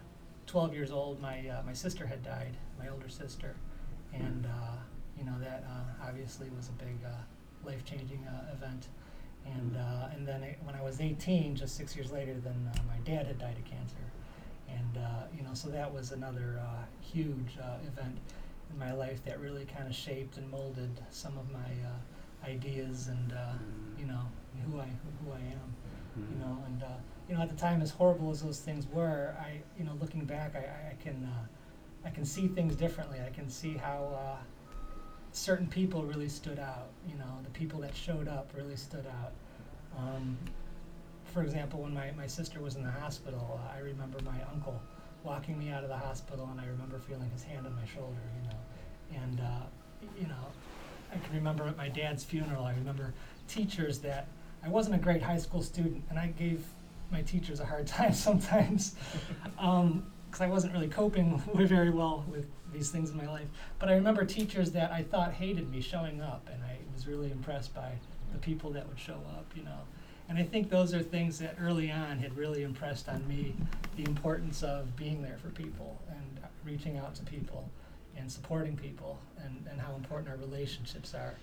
12 0.46 0.74
years 0.74 0.92
old, 0.92 1.20
my 1.22 1.44
my 1.66 1.74
sister 1.74 2.06
had 2.06 2.24
died, 2.24 2.56
my 2.78 2.88
older 2.90 3.10
sister, 3.10 3.56
and 4.14 4.48
you 5.18 5.24
know 5.26 5.38
that 5.40 5.64
uh, 5.68 6.08
obviously 6.08 6.50
was 6.56 6.70
a 6.70 6.74
big 6.74 6.98
uh, 7.06 7.10
life-changing 7.66 8.26
uh, 8.28 8.54
event. 8.54 8.88
And 9.46 9.76
uh, 9.76 10.08
and 10.14 10.26
then 10.28 10.44
when 10.64 10.76
I 10.76 10.82
was 10.82 11.02
18, 11.02 11.56
just 11.56 11.76
six 11.76 11.96
years 11.96 12.12
later, 12.12 12.34
then 12.36 12.70
uh, 12.74 12.80
my 12.88 12.98
dad 13.04 13.28
had 13.28 13.40
died 13.40 13.58
of 13.58 13.66
cancer, 13.66 14.06
and 14.70 14.98
uh, 14.98 15.24
you 15.38 15.44
know 15.44 15.54
so 15.54 15.68
that 15.70 15.94
was 15.94 16.12
another 16.12 16.60
uh, 16.62 16.84
huge 17.02 17.58
uh, 17.62 17.78
event 17.86 18.18
in 18.72 18.80
my 18.80 18.94
life 18.94 19.24
that 19.26 19.40
really 19.42 19.66
kind 19.66 19.88
of 19.88 19.94
shaped 19.96 20.38
and 20.38 20.50
molded 20.50 21.02
some 21.12 21.38
of 21.38 21.52
my 21.52 21.60
uh, 21.60 22.48
ideas 22.50 23.08
and 23.10 23.34
uh, 23.34 23.54
you 24.00 24.06
know 24.06 24.22
who 24.72 24.80
I 24.80 24.88
who 25.26 25.32
I 25.34 25.40
am 25.40 25.76
you 26.32 26.38
know. 26.40 26.58
And 26.66 26.84
uh, 26.84 26.88
you 27.30 27.36
know 27.36 27.42
at 27.42 27.50
the 27.50 27.56
time 27.56 27.82
as 27.82 27.92
horrible 27.92 28.32
as 28.32 28.42
those 28.42 28.60
things 28.60 28.86
were 28.88 29.34
i 29.40 29.62
you 29.78 29.86
know 29.86 29.94
looking 30.02 30.26
back 30.26 30.56
i, 30.56 30.60
I- 30.60 30.92
I 30.92 30.96
can 31.02 31.24
uh, 31.24 32.08
i 32.08 32.10
can 32.10 32.26
see 32.26 32.48
things 32.48 32.76
differently. 32.76 33.20
I 33.26 33.30
can 33.30 33.50
see 33.50 33.76
how 33.78 34.14
uh, 34.14 34.38
certain 35.34 35.68
people 35.68 36.04
really 36.04 36.30
stood 36.30 36.60
out 36.60 36.90
you 37.08 37.16
know 37.16 37.40
the 37.44 37.50
people 37.52 37.80
that 37.82 37.96
showed 37.96 38.28
up 38.28 38.52
really 38.56 38.76
stood 38.76 39.06
out. 39.06 39.32
Um, 39.98 40.38
for 41.26 41.44
example 41.44 41.82
when 41.82 41.94
my, 41.94 42.12
my 42.12 42.28
sister 42.28 42.60
was 42.60 42.76
in 42.76 42.84
the 42.84 42.92
hospital 42.92 43.60
uh, 43.64 43.76
i 43.76 43.80
remember 43.80 44.20
my 44.24 44.42
uncle 44.52 44.80
walking 45.24 45.58
me 45.58 45.70
out 45.70 45.84
of 45.84 45.90
the 45.90 45.98
hospital 45.98 46.48
and 46.52 46.60
i 46.60 46.66
remember 46.66 47.00
feeling 47.00 47.30
his 47.32 47.44
hand 47.44 47.66
on 47.66 47.76
my 47.76 47.86
shoulder 47.86 48.22
you 48.42 48.50
know. 48.50 49.24
And 49.24 49.40
uh, 49.40 49.66
you 50.20 50.28
know 50.28 50.46
i 51.12 51.18
can 51.18 51.36
remember 51.36 51.68
at 51.68 51.78
my 51.78 51.90
dad's 51.90 52.24
funeral 52.24 52.64
i 52.66 52.74
remember 52.74 53.14
teachers 53.48 54.00
that 54.00 54.28
I 54.66 54.70
wasn't 54.70 54.96
a 54.96 55.00
great 55.00 55.22
high 55.22 55.38
school 55.38 55.62
student, 55.62 56.04
and 56.10 56.18
I 56.18 56.28
gave 56.28 56.64
my 57.12 57.22
teachers 57.22 57.60
a 57.60 57.66
hard 57.66 57.86
time 58.00 58.14
sometimes 58.14 58.96
because 59.56 60.42
I 60.42 60.48
wasn't 60.48 60.74
really 60.74 60.88
coping 60.88 61.42
very 61.56 61.90
well 61.90 62.26
with 62.30 62.46
these 62.74 62.90
things 62.90 63.12
in 63.12 63.18
my 63.18 63.28
life. 63.28 63.48
But 63.80 63.90
I 63.90 63.94
remember 63.94 64.26
teachers 64.26 64.72
that 64.72 64.92
I 64.92 65.04
thought 65.04 65.34
hated 65.34 65.72
me 65.72 65.82
showing 65.82 66.22
up, 66.22 66.50
and 66.52 66.64
I 66.64 66.78
was 66.94 67.08
really 67.08 67.32
impressed 67.32 67.74
by 67.74 67.94
the 68.32 68.40
people 68.40 68.72
that 68.72 68.88
would 68.88 69.00
show 69.00 69.20
up, 69.38 69.46
you 69.56 69.64
know. 69.64 69.82
And 70.30 70.38
I 70.38 70.44
think 70.44 70.70
those 70.70 70.94
are 70.94 71.02
things 71.02 71.38
that 71.40 71.58
early 71.62 71.92
on 71.92 72.20
had 72.20 72.36
really 72.36 72.64
impressed 72.64 73.10
on 73.10 73.28
me 73.28 73.56
the 73.96 74.04
importance 74.04 74.64
of 74.64 74.96
being 74.96 75.22
there 75.22 75.38
for 75.38 75.50
people 75.50 76.02
and 76.10 76.40
reaching 76.64 76.98
out 76.98 77.14
to 77.16 77.24
people 77.24 77.70
and 78.18 78.32
supporting 78.32 78.76
people 78.76 79.20
and, 79.44 79.66
and 79.70 79.82
how 79.82 79.94
important 79.96 80.30
our 80.30 80.38
relationships 80.38 81.14
are. 81.14 81.36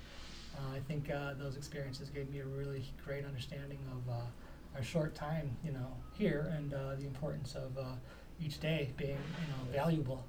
Uh, 0.57 0.77
I 0.77 0.81
think 0.81 1.11
uh, 1.11 1.35
those 1.39 1.57
experiences 1.57 2.09
gave 2.09 2.31
me 2.31 2.41
a 2.41 2.45
really 2.45 2.85
great 3.05 3.25
understanding 3.25 3.79
of 3.93 4.13
uh, 4.13 4.77
our 4.77 4.83
short 4.83 5.15
time, 5.15 5.57
you 5.65 5.73
know, 5.73 5.93
here 6.15 6.53
and 6.57 6.73
uh, 6.73 6.95
the 6.97 7.07
importance 7.07 7.55
of 7.55 7.77
uh, 7.79 7.93
each 8.41 8.61
day 8.61 8.91
being, 8.97 9.11
you 9.11 9.49
know, 9.49 9.73
valuable. 9.73 10.25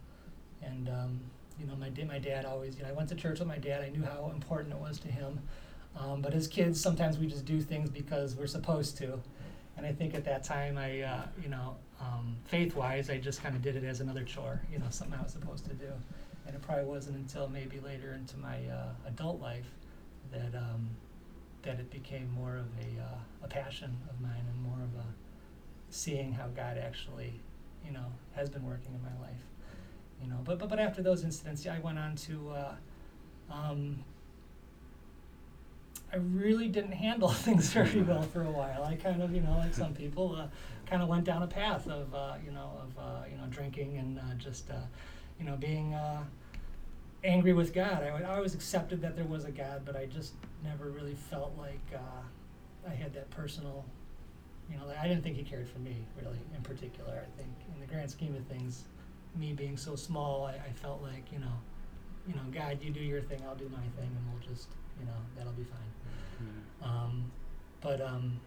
And 0.64 0.90
um, 0.90 1.20
you 1.60 1.66
know, 1.66 1.76
my 1.76 1.90
my 2.06 2.20
dad 2.20 2.46
always, 2.46 2.78
you 2.78 2.84
know, 2.84 2.90
I 2.90 2.94
went 2.94 3.10
to 3.10 3.16
church 3.16 3.40
with 3.40 3.48
my 3.48 3.58
dad. 3.58 3.84
I 3.84 3.90
knew 3.90 4.04
how 4.04 4.32
important 4.34 4.74
it 4.74 4.80
was 4.80 5.00
to 5.00 5.08
him. 5.08 5.40
Um, 5.98 6.22
but 6.22 6.34
as 6.34 6.48
kids, 6.48 6.80
sometimes 6.80 7.18
we 7.18 7.28
just 7.28 7.46
do 7.46 7.62
things 7.62 7.90
because 7.90 8.36
we're 8.36 8.48
supposed 8.48 8.98
to. 8.98 9.20
And 9.78 9.86
I 9.86 9.92
think 9.92 10.14
at 10.16 10.24
that 10.26 10.44
time, 10.44 10.78
I, 10.78 11.02
uh, 11.02 11.22
you 11.42 11.50
know, 11.50 11.76
um, 12.00 12.38
faith-wise, 12.46 13.10
I 13.10 13.18
just 13.18 13.42
kind 13.44 13.56
of 13.56 13.62
did 13.62 13.76
it 13.76 13.84
as 13.84 14.00
another 14.00 14.24
chore, 14.24 14.62
you 14.72 14.80
know, 14.80 14.86
something 14.90 15.18
I 15.20 15.24
was 15.24 15.34
supposed 15.34 15.66
to 15.66 15.74
do. 15.74 15.92
And 16.46 16.56
it 16.56 16.62
probably 16.62 16.86
wasn't 16.86 17.18
until 17.18 17.48
maybe 17.48 17.80
later 17.80 18.14
into 18.14 18.38
my 18.38 18.58
uh, 18.68 18.90
adult 19.08 19.42
life 19.42 19.70
that 20.32 20.58
um, 20.58 20.90
that 21.64 21.80
it 21.80 21.92
became 21.92 22.32
more 22.32 22.56
of 22.56 22.68
a 22.80 23.02
uh, 23.02 23.18
a 23.44 23.48
passion 23.48 23.98
of 24.10 24.20
mine 24.22 24.44
and 24.50 24.64
more 24.64 24.82
of 24.82 25.06
a 25.06 25.06
seeing 25.90 26.32
how 26.32 26.48
God 26.48 26.78
actually, 26.78 27.40
you 27.86 27.92
know, 27.92 28.06
has 28.36 28.50
been 28.50 28.66
working 28.66 28.94
in 28.94 29.02
my 29.04 29.28
life. 29.28 29.42
You 30.22 30.30
know. 30.30 30.40
But 30.44 30.60
but 30.60 30.70
but 30.70 30.80
after 30.80 31.02
those 31.02 31.24
incidents, 31.24 31.66
I 31.68 31.80
went 31.80 32.00
on 32.00 32.16
to. 32.16 32.50
Uh, 32.50 32.74
um, 33.52 34.04
I 36.14 36.18
really 36.18 36.68
didn't 36.68 36.92
handle 36.92 37.30
things 37.32 37.70
very 37.72 38.02
well 38.02 38.22
for 38.22 38.44
a 38.44 38.52
while. 38.52 38.84
I 38.84 38.96
kind 38.96 39.22
of, 39.22 39.34
you 39.34 39.42
know, 39.42 39.58
like 39.58 39.74
some 39.74 39.94
people, 39.94 40.36
uh, 40.36 40.48
kind 40.86 41.02
of 41.02 41.08
went 41.08 41.24
down 41.24 41.42
a 41.42 41.48
path 41.48 41.88
of, 41.88 42.14
uh, 42.14 42.34
you 42.46 42.52
know, 42.52 42.72
of, 42.82 42.98
uh, 43.02 43.24
you 43.30 43.38
know, 43.38 43.46
drinking 43.50 43.98
and 43.98 44.20
uh, 44.20 44.34
just, 44.38 44.70
uh, 44.70 44.76
you 45.40 45.46
know, 45.46 45.56
being 45.56 45.94
uh, 45.94 46.24
angry 47.24 47.54
with 47.54 47.74
God. 47.74 48.04
I, 48.04 48.08
I 48.10 48.36
always 48.36 48.56
accepted 48.56 49.02
that 49.02 49.16
there 49.16 49.26
was 49.26 49.46
a 49.46 49.52
God, 49.52 49.84
but 49.86 49.96
I 49.96 50.06
just 50.06 50.34
never 50.64 50.90
really 50.90 51.16
felt 51.16 51.54
like 51.58 51.80
uh, 51.94 52.90
I 52.90 52.94
had 52.94 53.14
that 53.14 53.30
personal, 53.30 53.86
you 54.70 54.78
know, 54.78 54.86
like 54.86 54.98
I 54.98 55.08
didn't 55.08 55.24
think 55.24 55.38
He 55.38 55.44
cared 55.44 55.70
for 55.70 55.80
me 55.80 55.96
really 56.22 56.40
in 56.56 56.62
particular. 56.62 57.14
I 57.14 57.38
think 57.38 57.50
in 57.74 57.80
the 57.80 57.88
grand 57.88 58.12
scheme 58.12 58.36
of 58.36 58.46
things, 58.46 58.84
me 59.36 59.54
being 59.54 59.78
so 59.78 59.96
small, 59.96 60.46
I, 60.46 60.54
I 60.54 60.72
felt 60.82 61.02
like, 61.02 61.32
you 61.32 61.40
know, 61.40 61.54
you 62.28 62.36
know, 62.36 62.42
God, 62.52 62.80
you 62.82 62.92
do 62.92 63.00
your 63.00 63.22
thing, 63.22 63.42
I'll 63.48 63.56
do 63.56 63.70
my 63.70 63.82
thing, 64.00 64.10
and 64.16 64.24
we'll 64.32 64.42
just, 64.48 64.68
you 65.00 65.06
know, 65.06 65.18
that'll 65.38 65.54
be 65.54 65.64
fine. 65.64 65.92
Um, 66.84 67.32
but 67.82 68.02
um, 68.02 68.40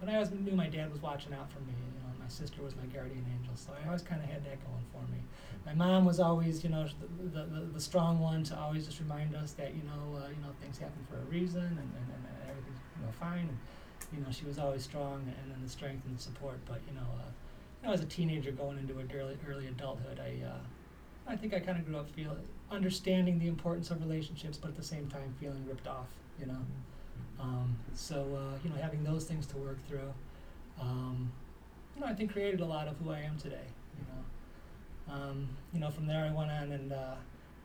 but 0.00 0.08
I 0.08 0.14
always 0.14 0.30
knew 0.30 0.52
my 0.52 0.68
dad 0.68 0.90
was 0.90 1.02
watching 1.02 1.34
out 1.34 1.50
for 1.52 1.60
me. 1.60 1.74
You 1.76 2.00
know, 2.00 2.14
my 2.18 2.28
sister 2.28 2.62
was 2.62 2.74
my 2.76 2.86
guardian 2.86 3.24
angel, 3.38 3.54
so 3.54 3.72
I 3.82 3.86
always 3.86 4.02
kind 4.02 4.22
of 4.22 4.28
had 4.28 4.44
that 4.44 4.58
going 4.64 4.84
for 4.92 5.02
me. 5.12 5.18
My 5.66 5.74
mom 5.74 6.04
was 6.04 6.20
always, 6.20 6.64
you 6.64 6.70
know, 6.70 6.86
the, 7.00 7.28
the, 7.28 7.44
the, 7.44 7.60
the 7.74 7.80
strong 7.80 8.18
one 8.18 8.42
to 8.44 8.58
always 8.58 8.86
just 8.86 8.98
remind 9.00 9.34
us 9.36 9.52
that 9.52 9.74
you 9.74 9.82
know, 9.82 10.16
uh, 10.16 10.28
you 10.28 10.40
know, 10.42 10.52
things 10.60 10.78
happen 10.78 11.04
for 11.10 11.16
a 11.16 11.24
reason, 11.30 11.62
and, 11.62 11.78
and, 11.78 12.06
and 12.14 12.24
everything's 12.48 12.80
you 12.96 13.04
know 13.04 13.12
fine. 13.18 13.48
And, 13.48 13.58
you 14.12 14.20
know, 14.24 14.30
she 14.32 14.44
was 14.44 14.58
always 14.58 14.82
strong, 14.82 15.22
and 15.42 15.52
then 15.52 15.60
the 15.62 15.68
strength 15.68 16.06
and 16.06 16.16
the 16.16 16.22
support. 16.22 16.58
But 16.66 16.80
you 16.88 16.94
know, 16.94 17.06
uh, 17.18 17.30
you 17.82 17.88
know, 17.88 17.94
as 17.94 18.00
a 18.00 18.06
teenager 18.06 18.52
going 18.52 18.78
into 18.78 18.94
early 19.16 19.38
early 19.48 19.66
adulthood, 19.66 20.20
I 20.20 20.44
uh, 20.46 20.58
I 21.26 21.36
think 21.36 21.54
I 21.54 21.60
kind 21.60 21.78
of 21.78 21.86
grew 21.86 21.96
up 21.96 22.10
feeling 22.10 22.36
understanding 22.70 23.38
the 23.38 23.48
importance 23.48 23.90
of 23.90 24.00
relationships, 24.00 24.56
but 24.56 24.68
at 24.68 24.76
the 24.76 24.82
same 24.82 25.08
time 25.08 25.34
feeling 25.40 25.64
ripped 25.66 25.86
off. 25.86 26.08
You 26.38 26.46
know. 26.46 26.58
Um, 27.40 27.76
so 27.94 28.16
uh, 28.36 28.58
you 28.62 28.70
know, 28.70 28.76
having 28.76 29.02
those 29.02 29.24
things 29.24 29.46
to 29.46 29.56
work 29.56 29.78
through, 29.88 30.12
um, 30.80 31.32
you 31.94 32.00
know, 32.02 32.06
I 32.06 32.14
think 32.14 32.32
created 32.32 32.60
a 32.60 32.66
lot 32.66 32.86
of 32.86 32.96
who 32.98 33.10
I 33.10 33.20
am 33.20 33.38
today. 33.38 33.66
You 33.98 34.04
know, 34.08 35.14
um, 35.14 35.48
you 35.72 35.80
know, 35.80 35.90
from 35.90 36.06
there 36.06 36.24
I 36.24 36.32
went 36.36 36.50
on 36.50 36.72
and 36.72 36.92
uh, 36.92 37.14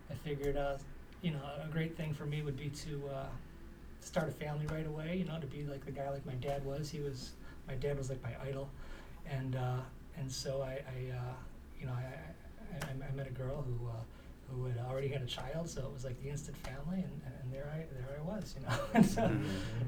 I 0.10 0.14
figured, 0.24 0.56
uh, 0.58 0.78
you 1.22 1.32
know, 1.32 1.42
a 1.62 1.68
great 1.72 1.98
thing 1.98 2.14
for 2.14 2.26
me 2.26 2.42
would 2.42 2.58
be 2.58 2.70
to 2.70 3.10
uh, 3.14 3.26
start 4.00 4.30
a 4.30 4.32
family 4.32 4.66
right 4.68 4.88
away. 4.88 5.18
You 5.18 5.26
know, 5.26 5.40
to 5.40 5.48
be 5.48 5.64
like 5.64 5.86
the 5.86 5.92
guy 5.92 6.10
like 6.10 6.26
my 6.26 6.36
dad 6.36 6.64
was. 6.66 6.90
He 6.90 7.02
was 7.02 7.32
my 7.68 7.76
dad 7.76 7.98
was 7.98 8.10
like 8.10 8.24
my 8.24 8.34
idol, 8.48 8.70
and 9.30 9.56
uh, 9.56 9.80
and 10.18 10.32
so 10.32 10.62
I, 10.62 10.72
I 10.72 11.12
uh, 11.12 11.34
you 11.80 11.88
know, 11.88 11.94
I, 11.94 12.86
I, 12.86 13.08
I 13.10 13.16
met 13.16 13.28
a 13.28 13.32
girl 13.32 13.64
who. 13.64 13.88
Uh, 13.88 13.94
who 14.52 14.66
had 14.66 14.78
already 14.78 15.08
had 15.08 15.22
a 15.22 15.26
child, 15.26 15.70
so 15.70 15.82
it 15.82 15.92
was 15.94 16.04
like 16.04 16.22
the 16.22 16.30
instant 16.30 16.56
family, 16.58 17.04
and, 17.04 17.22
and 17.42 17.52
there 17.52 17.70
I 17.74 17.86
there 17.96 18.20
I 18.20 18.22
was, 18.22 18.56
you 18.58 18.66
know. 18.66 18.76
and 18.94 19.06
so, 19.06 19.24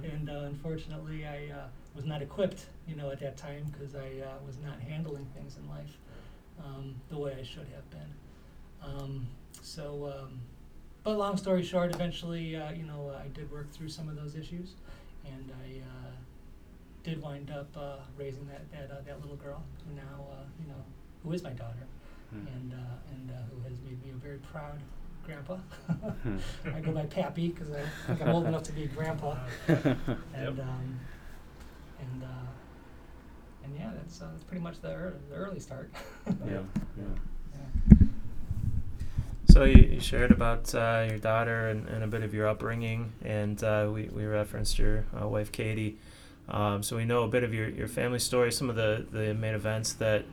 and 0.04 0.30
uh, 0.30 0.34
unfortunately, 0.46 1.26
I 1.26 1.54
uh, 1.54 1.68
was 1.96 2.06
not 2.06 2.22
equipped, 2.22 2.66
you 2.88 2.96
know, 2.96 3.12
at 3.12 3.20
that 3.20 3.38
time 3.38 3.66
because 3.72 3.96
I 3.96 4.22
uh, 4.26 4.46
was 4.46 4.58
not 4.58 4.80
handling 4.80 5.26
things 5.36 5.58
in 5.58 5.70
life 5.70 5.98
um, 6.64 6.96
the 7.10 7.18
way 7.18 7.38
I 7.40 7.44
should 7.44 7.68
have 7.76 7.90
been. 7.92 8.14
Um, 8.84 9.28
so, 9.62 10.14
um, 10.18 10.40
but 11.04 11.18
long 11.18 11.38
story 11.38 11.64
short, 11.64 11.94
eventually, 11.94 12.56
uh, 12.56 12.72
you 12.72 12.84
know, 12.84 13.14
I 13.24 13.28
did 13.28 13.52
work 13.52 13.72
through 13.72 13.90
some 13.90 14.10
of 14.10 14.16
those 14.16 14.36
issues, 14.36 14.74
and 15.26 15.52
I 15.64 15.80
uh, 15.80 16.12
did 17.08 17.22
wind 17.22 17.50
up 17.50 17.70
uh, 17.78 17.96
raising 18.18 18.46
that 18.48 18.70
that 18.72 18.92
uh, 18.92 19.02
that 19.06 19.22
little 19.22 19.38
girl 19.38 19.64
who 19.88 19.96
now, 19.96 20.26
uh, 20.32 20.44
you 20.62 20.68
know, 20.68 20.84
who 21.24 21.32
is 21.32 21.42
my 21.42 21.52
daughter 21.52 21.88
and 22.32 22.74
uh, 22.74 23.14
and 23.14 23.32
uh, 23.32 23.36
who 23.50 23.62
has 23.70 23.80
made 23.82 24.04
me 24.04 24.12
a 24.12 24.16
very 24.16 24.38
proud 24.40 24.80
grandpa. 25.26 25.58
I 26.76 26.80
go 26.82 26.92
by 26.92 27.06
Pappy 27.06 27.50
because 27.50 27.72
I 27.72 27.82
think 28.08 28.22
I'm 28.22 28.36
old 28.36 28.46
enough 28.46 28.64
to 28.64 28.74
be 28.74 28.84
a 28.84 28.88
grandpa. 28.88 29.36
And 29.68 30.60
um, 30.60 31.00
and 32.00 32.24
uh, 32.24 32.28
and 33.64 33.76
yeah, 33.78 33.92
that's 33.96 34.22
uh, 34.22 34.28
that's 34.32 34.44
pretty 34.44 34.64
much 34.64 34.82
the, 34.82 34.92
ear- 34.92 35.16
the 35.30 35.36
early 35.36 35.60
start. 35.62 35.90
yeah, 36.28 36.60
yeah. 36.98 37.04
Yeah. 37.54 38.08
So 39.50 39.64
you, 39.64 39.82
you 39.94 40.00
shared 40.02 40.32
about 40.32 40.76
uh, 40.76 41.06
your 41.08 41.18
daughter 41.18 41.70
and, 41.70 41.88
and 41.88 42.04
a 42.04 42.08
bit 42.08 42.22
of 42.22 42.34
your 42.34 42.48
upbringing, 42.48 43.14
and 43.24 43.62
uh, 43.64 43.90
we, 43.92 44.04
we 44.10 44.26
referenced 44.26 44.78
your 44.78 45.06
uh, 45.20 45.28
wife 45.28 45.52
Katie. 45.52 45.98
Um, 46.50 46.82
so 46.84 46.96
we 46.96 47.06
know 47.06 47.24
a 47.24 47.28
bit 47.28 47.44
of 47.44 47.54
your, 47.54 47.70
your 47.70 47.88
family 47.88 48.20
story, 48.20 48.52
some 48.52 48.70
of 48.70 48.76
the, 48.76 49.06
the 49.12 49.34
main 49.34 49.54
events 49.54 49.94
that 49.94 50.26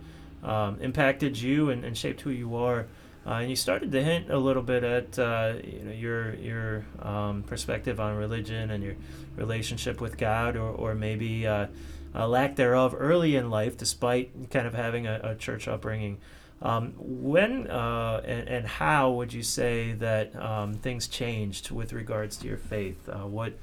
um, 0.42 0.78
impacted 0.80 1.40
you 1.40 1.70
and, 1.70 1.84
and 1.84 1.96
shaped 1.96 2.20
who 2.20 2.30
you 2.30 2.54
are. 2.56 2.86
Uh, 3.26 3.34
and 3.40 3.50
you 3.50 3.56
started 3.56 3.90
to 3.90 4.02
hint 4.02 4.30
a 4.30 4.36
little 4.36 4.62
bit 4.62 4.84
at 4.84 5.18
uh, 5.18 5.54
you 5.64 5.82
know 5.82 5.92
your 5.92 6.34
your 6.34 6.84
um, 7.00 7.42
perspective 7.42 7.98
on 7.98 8.16
religion 8.16 8.70
and 8.70 8.84
your 8.84 8.96
relationship 9.34 9.98
with 9.98 10.18
God, 10.18 10.56
or 10.56 10.68
or 10.68 10.94
maybe 10.94 11.46
uh, 11.46 11.68
a 12.14 12.28
lack 12.28 12.56
thereof 12.56 12.94
early 12.96 13.34
in 13.34 13.48
life, 13.48 13.78
despite 13.78 14.50
kind 14.50 14.66
of 14.66 14.74
having 14.74 15.06
a, 15.06 15.20
a 15.22 15.34
church 15.36 15.66
upbringing. 15.66 16.18
Um, 16.60 16.92
when 16.98 17.70
uh, 17.70 18.20
and, 18.26 18.46
and 18.46 18.66
how 18.66 19.12
would 19.12 19.32
you 19.32 19.42
say 19.42 19.92
that 19.92 20.36
um, 20.36 20.74
things 20.74 21.08
changed 21.08 21.70
with 21.70 21.94
regards 21.94 22.36
to 22.38 22.46
your 22.46 22.58
faith? 22.58 23.08
Uh, 23.08 23.26
what 23.26 23.54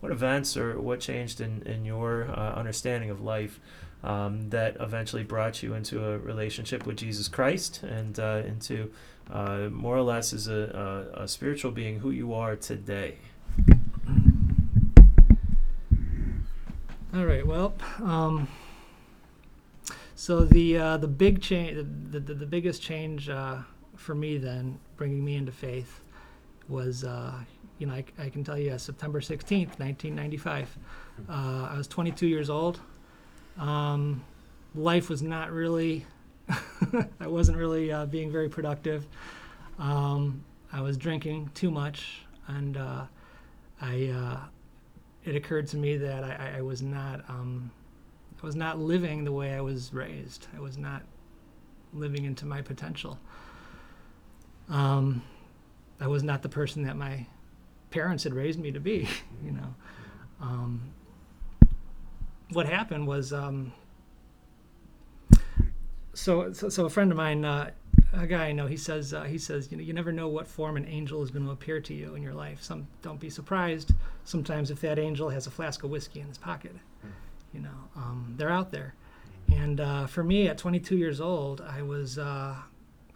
what 0.00 0.12
events 0.12 0.56
or 0.56 0.80
what 0.80 1.00
changed 1.00 1.40
in, 1.40 1.62
in 1.62 1.84
your 1.84 2.30
uh, 2.30 2.52
understanding 2.54 3.10
of 3.10 3.20
life 3.20 3.60
um, 4.04 4.50
that 4.50 4.76
eventually 4.78 5.24
brought 5.24 5.62
you 5.62 5.74
into 5.74 6.04
a 6.04 6.18
relationship 6.18 6.86
with 6.86 6.96
Jesus 6.96 7.28
Christ 7.28 7.82
and 7.82 8.18
uh, 8.20 8.42
into 8.46 8.90
uh, 9.30 9.68
more 9.70 9.96
or 9.96 10.02
less 10.02 10.32
as 10.32 10.48
a, 10.48 11.10
a, 11.16 11.22
a 11.22 11.28
spiritual 11.28 11.72
being 11.72 12.00
who 12.00 12.10
you 12.10 12.32
are 12.32 12.56
today? 12.56 13.16
All 17.14 17.24
right. 17.24 17.46
Well, 17.46 17.74
um, 18.02 18.48
so 20.14 20.44
the 20.44 20.76
uh, 20.76 20.96
the 20.98 21.08
big 21.08 21.40
change, 21.40 21.76
the, 21.76 22.20
the 22.20 22.34
the 22.34 22.46
biggest 22.46 22.82
change 22.82 23.28
uh, 23.28 23.58
for 23.96 24.14
me 24.14 24.36
then, 24.36 24.78
bringing 24.96 25.24
me 25.24 25.36
into 25.36 25.52
faith, 25.52 26.00
was 26.68 27.04
uh, 27.04 27.32
you 27.78 27.86
know 27.86 27.94
I, 27.94 28.04
I 28.18 28.28
can 28.30 28.42
tell 28.44 28.58
you 28.58 28.72
uh, 28.72 28.78
September 28.78 29.20
sixteenth, 29.20 29.78
nineteen 29.78 30.14
ninety 30.14 30.36
five. 30.36 30.76
Uh, 31.28 31.68
I 31.72 31.76
was 31.76 31.86
twenty 31.88 32.10
two 32.12 32.26
years 32.26 32.50
old. 32.50 32.80
Um, 33.58 34.24
life 34.74 35.08
was 35.08 35.22
not 35.22 35.50
really. 35.52 36.06
I 37.20 37.26
wasn't 37.26 37.58
really 37.58 37.90
uh, 37.92 38.06
being 38.06 38.30
very 38.30 38.48
productive. 38.48 39.06
Um, 39.78 40.44
I 40.72 40.80
was 40.80 40.96
drinking 40.96 41.50
too 41.54 41.70
much, 41.70 42.22
and 42.48 42.76
uh, 42.76 43.02
I. 43.80 44.06
Uh, 44.06 44.38
it 45.24 45.34
occurred 45.34 45.66
to 45.66 45.76
me 45.76 45.96
that 45.96 46.22
I, 46.22 46.52
I- 46.52 46.58
I 46.58 46.62
was 46.62 46.82
not 46.82 47.28
um, 47.28 47.70
I 48.40 48.46
was 48.46 48.54
not 48.54 48.78
living 48.78 49.24
the 49.24 49.32
way 49.32 49.54
I 49.54 49.60
was 49.60 49.92
raised. 49.92 50.46
I 50.56 50.60
was 50.60 50.78
not 50.78 51.02
living 51.92 52.24
into 52.26 52.46
my 52.46 52.62
potential. 52.62 53.18
Um, 54.68 55.22
I 56.00 56.06
was 56.06 56.22
not 56.22 56.42
the 56.42 56.48
person 56.48 56.82
that 56.84 56.96
my 56.96 57.26
parents 57.90 58.24
had 58.24 58.34
raised 58.34 58.58
me 58.58 58.72
to 58.72 58.80
be. 58.80 59.08
You 59.44 59.52
know, 59.52 59.74
um, 60.40 60.80
what 62.50 62.66
happened 62.66 63.06
was 63.06 63.32
um, 63.32 63.72
so, 66.14 66.52
so 66.52 66.68
so 66.68 66.86
a 66.86 66.90
friend 66.90 67.12
of 67.12 67.16
mine. 67.16 67.44
Uh, 67.44 67.70
a 68.12 68.26
guy 68.26 68.46
I 68.46 68.52
know, 68.52 68.66
he 68.66 68.78
says, 68.78 69.12
uh, 69.12 69.24
he 69.24 69.36
says, 69.36 69.70
you 69.70 69.76
know, 69.76 69.82
you 69.82 69.92
never 69.92 70.10
know 70.10 70.26
what 70.26 70.48
form 70.48 70.76
an 70.76 70.86
angel 70.86 71.22
is 71.22 71.30
going 71.30 71.44
to 71.44 71.50
appear 71.52 71.80
to 71.80 71.94
you 71.94 72.14
in 72.14 72.22
your 72.22 72.32
life. 72.32 72.62
Some 72.62 72.88
don't 73.02 73.20
be 73.20 73.28
surprised 73.30 73.92
sometimes 74.26 74.70
if 74.70 74.80
that 74.80 74.98
angel 74.98 75.30
has 75.30 75.46
a 75.46 75.50
flask 75.50 75.84
of 75.84 75.90
whiskey 75.90 76.20
in 76.20 76.26
his 76.26 76.36
pocket 76.36 76.74
you 77.54 77.60
know 77.60 77.88
um, 77.94 78.34
they're 78.36 78.50
out 78.50 78.72
there 78.72 78.94
and 79.52 79.80
uh, 79.80 80.06
for 80.06 80.24
me 80.24 80.48
at 80.48 80.58
22 80.58 80.96
years 80.96 81.20
old 81.20 81.60
i 81.60 81.80
was 81.80 82.18
uh, 82.18 82.56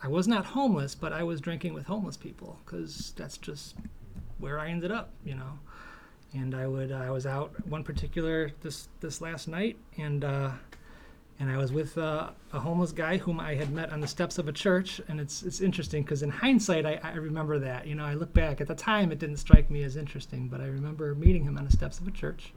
i 0.03 0.09
was 0.09 0.29
not 0.29 0.47
homeless 0.47 0.95
but 0.95 1.13
i 1.13 1.23
was 1.23 1.41
drinking 1.41 1.75
with 1.75 1.87
homeless 1.87 2.17
people 2.17 2.59
because 2.65 3.13
that's 3.17 3.37
just 3.37 3.75
where 4.41 4.59
i 4.59 4.69
ended 4.69 4.91
up 4.91 5.11
you 5.25 5.35
know 5.35 5.59
and 6.33 6.55
i 6.55 6.67
would 6.67 6.91
i 6.93 7.11
was 7.11 7.27
out 7.27 7.53
one 7.67 7.85
particular 7.85 8.51
this 8.63 8.89
this 9.01 9.21
last 9.21 9.49
night 9.49 9.77
and 9.99 10.25
uh, 10.25 10.51
and 11.41 11.51
I 11.51 11.57
was 11.57 11.73
with 11.73 11.97
uh, 11.97 12.31
a 12.53 12.61
homeless 12.61 12.93
guy 12.93 13.17
whom 13.17 13.41
I 13.41 13.55
had 13.55 13.73
met 13.73 13.91
on 13.93 14.01
the 14.01 14.07
steps 14.07 14.37
of 14.37 14.47
a 14.47 14.53
church, 14.53 15.01
and 15.09 15.19
it's 15.19 15.43
it's 15.43 15.63
interesting 15.63 16.03
because 16.03 16.23
in 16.23 16.29
hindsight, 16.29 16.85
I, 16.85 17.01
I 17.03 17.15
remember 17.15 17.59
that. 17.61 17.87
You 17.87 17.95
know, 17.95 18.05
I 18.05 18.13
look 18.13 18.35
back 18.35 18.61
at 18.61 18.69
the 18.69 18.75
time, 18.75 19.11
it 19.11 19.19
didn't 19.19 19.39
strike 19.39 19.71
me 19.71 19.83
as 19.83 19.97
interesting, 19.97 20.49
but 20.49 20.61
I 20.61 20.67
remember 20.67 21.15
meeting 21.15 21.43
him 21.43 21.57
on 21.57 21.65
the 21.65 21.73
steps 21.73 21.99
of 21.99 22.07
a 22.07 22.11
church. 22.11 22.53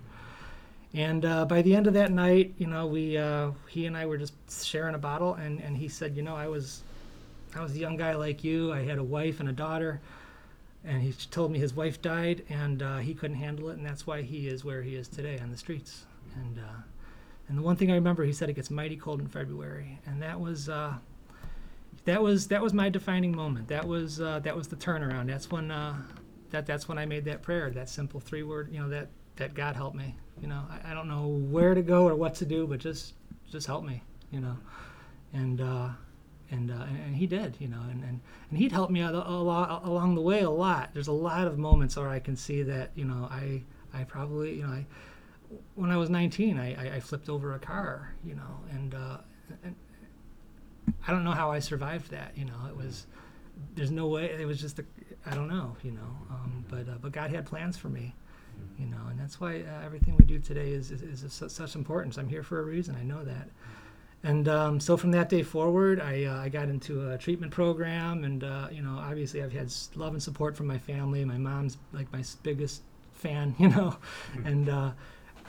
And 0.93 1.23
uh, 1.23 1.45
by 1.45 1.61
the 1.61 1.75
end 1.75 1.87
of 1.87 1.93
that 1.93 2.11
night, 2.11 2.53
you 2.57 2.67
know, 2.67 2.85
we 2.85 3.17
uh, 3.17 3.51
he 3.69 3.85
and 3.85 3.95
I 3.95 4.05
were 4.05 4.17
just 4.17 4.33
sharing 4.65 4.95
a 4.95 4.99
bottle, 4.99 5.35
and, 5.35 5.61
and 5.61 5.77
he 5.77 5.87
said, 5.87 6.17
you 6.17 6.21
know, 6.21 6.35
I 6.35 6.47
was 6.49 6.83
I 7.55 7.63
was 7.63 7.71
a 7.71 7.79
young 7.79 7.95
guy 7.95 8.15
like 8.15 8.43
you. 8.43 8.73
I 8.73 8.83
had 8.83 8.97
a 8.97 9.03
wife 9.03 9.39
and 9.39 9.47
a 9.47 9.53
daughter, 9.53 10.01
and 10.85 11.01
he 11.01 11.13
told 11.31 11.51
me 11.51 11.59
his 11.59 11.73
wife 11.73 12.01
died, 12.01 12.43
and 12.49 12.81
uh, 12.81 12.97
he 12.97 13.13
couldn't 13.13 13.37
handle 13.37 13.69
it, 13.69 13.77
and 13.77 13.85
that's 13.85 14.05
why 14.05 14.21
he 14.21 14.47
is 14.47 14.65
where 14.65 14.81
he 14.81 14.95
is 14.95 15.07
today 15.07 15.39
on 15.39 15.49
the 15.49 15.57
streets. 15.57 16.05
And 16.35 16.59
uh, 16.59 16.81
and 17.47 17.57
the 17.57 17.61
one 17.61 17.75
thing 17.75 17.91
I 17.91 17.95
remember, 17.95 18.23
he 18.23 18.33
said 18.33 18.49
it 18.49 18.53
gets 18.53 18.69
mighty 18.69 18.95
cold 18.95 19.19
in 19.19 19.27
February, 19.27 19.99
and 20.05 20.21
that 20.21 20.39
was 20.39 20.69
uh, 20.69 20.95
that 22.05 22.21
was 22.21 22.47
that 22.47 22.61
was 22.61 22.73
my 22.73 22.89
defining 22.89 23.35
moment. 23.35 23.67
That 23.67 23.87
was 23.87 24.19
uh, 24.19 24.39
that 24.39 24.55
was 24.55 24.67
the 24.67 24.75
turnaround. 24.75 25.27
That's 25.27 25.49
when 25.49 25.71
uh, 25.71 25.95
that 26.51 26.65
that's 26.65 26.87
when 26.87 26.97
I 26.97 27.05
made 27.05 27.25
that 27.25 27.41
prayer. 27.41 27.69
That 27.69 27.89
simple 27.89 28.19
three 28.19 28.43
word. 28.43 28.69
You 28.71 28.79
know 28.81 28.89
that 28.89 29.09
that 29.37 29.53
God 29.53 29.75
help 29.75 29.95
me. 29.95 30.15
You 30.41 30.47
know 30.47 30.63
I, 30.69 30.91
I 30.91 30.93
don't 30.93 31.07
know 31.07 31.27
where 31.27 31.73
to 31.73 31.81
go 31.81 32.07
or 32.07 32.15
what 32.15 32.35
to 32.35 32.45
do, 32.45 32.67
but 32.67 32.79
just 32.79 33.13
just 33.49 33.67
help 33.67 33.83
me. 33.85 34.03
You 34.31 34.41
know, 34.41 34.57
and 35.31 35.61
uh, 35.61 35.89
and, 36.53 36.71
uh, 36.71 36.85
and, 36.87 36.97
and 36.97 37.15
he 37.15 37.27
did. 37.27 37.57
You 37.59 37.67
know, 37.67 37.81
and, 37.89 38.03
and, 38.03 38.21
and 38.49 38.59
he'd 38.59 38.71
helped 38.71 38.91
me 38.91 39.01
out 39.01 39.15
a, 39.15 39.27
a 39.27 39.41
lot 39.41 39.85
along 39.85 40.15
the 40.15 40.21
way 40.21 40.41
a 40.41 40.49
lot. 40.49 40.91
There's 40.93 41.07
a 41.07 41.13
lot 41.13 41.47
of 41.47 41.57
moments 41.57 41.97
where 41.97 42.09
I 42.09 42.19
can 42.19 42.35
see 42.35 42.63
that 42.63 42.91
you 42.95 43.05
know 43.05 43.27
I 43.29 43.63
I 43.93 44.03
probably 44.03 44.55
you 44.57 44.63
know 44.63 44.69
I 44.69 44.85
when 45.75 45.91
I 45.91 45.97
was 45.97 46.09
19 46.09 46.57
I, 46.57 46.73
I, 46.73 46.95
I 46.95 46.99
flipped 46.99 47.29
over 47.29 47.53
a 47.55 47.59
car. 47.59 48.13
You 48.25 48.35
know, 48.35 48.59
and, 48.71 48.93
uh, 48.93 49.17
and 49.63 49.75
I 51.07 51.11
don't 51.11 51.23
know 51.23 51.31
how 51.31 51.51
I 51.51 51.59
survived 51.59 52.11
that. 52.11 52.31
You 52.35 52.45
know, 52.45 52.67
it 52.69 52.75
was 52.75 53.07
there's 53.75 53.91
no 53.91 54.07
way. 54.07 54.25
It 54.25 54.45
was 54.45 54.59
just 54.61 54.79
I 55.25 55.35
don't 55.35 55.47
know. 55.47 55.75
You 55.83 55.91
know, 55.91 56.17
um, 56.29 56.65
but 56.69 56.87
uh, 56.87 56.97
but 57.01 57.11
God 57.11 57.31
had 57.31 57.45
plans 57.45 57.77
for 57.77 57.89
me. 57.89 58.15
You 58.77 58.85
know, 58.85 59.01
and 59.09 59.19
that's 59.19 59.41
why 59.41 59.61
uh, 59.61 59.85
everything 59.85 60.15
we 60.15 60.25
do 60.25 60.39
today 60.39 60.71
is 60.71 60.91
is, 60.91 61.01
is 61.01 61.41
of 61.41 61.51
such 61.51 61.75
importance. 61.75 62.17
I'm 62.17 62.29
here 62.29 62.43
for 62.43 62.59
a 62.59 62.63
reason. 62.63 62.95
I 62.95 63.03
know 63.03 63.23
that. 63.23 63.49
And 64.23 64.47
um, 64.47 64.79
so 64.79 64.95
from 64.95 65.11
that 65.11 65.27
day 65.27 65.43
forward, 65.43 65.99
I, 65.99 66.23
uh, 66.23 66.37
I 66.37 66.47
got 66.47 66.69
into 66.69 67.11
a 67.11 67.17
treatment 67.17 67.51
program, 67.51 68.23
and 68.23 68.43
uh, 68.43 68.69
you 68.71 68.81
know, 68.81 68.97
obviously 68.97 69.43
I've 69.43 69.51
had 69.51 69.71
love 69.95 70.13
and 70.13 70.23
support 70.23 70.55
from 70.55 70.67
my 70.67 70.77
family. 70.77 71.25
My 71.25 71.37
mom's 71.37 71.77
like 71.91 72.11
my 72.13 72.23
biggest 72.41 72.83
fan, 73.11 73.53
you 73.59 73.67
know, 73.67 73.97
mm-hmm. 74.33 74.47
and 74.47 74.69
uh, 74.69 74.91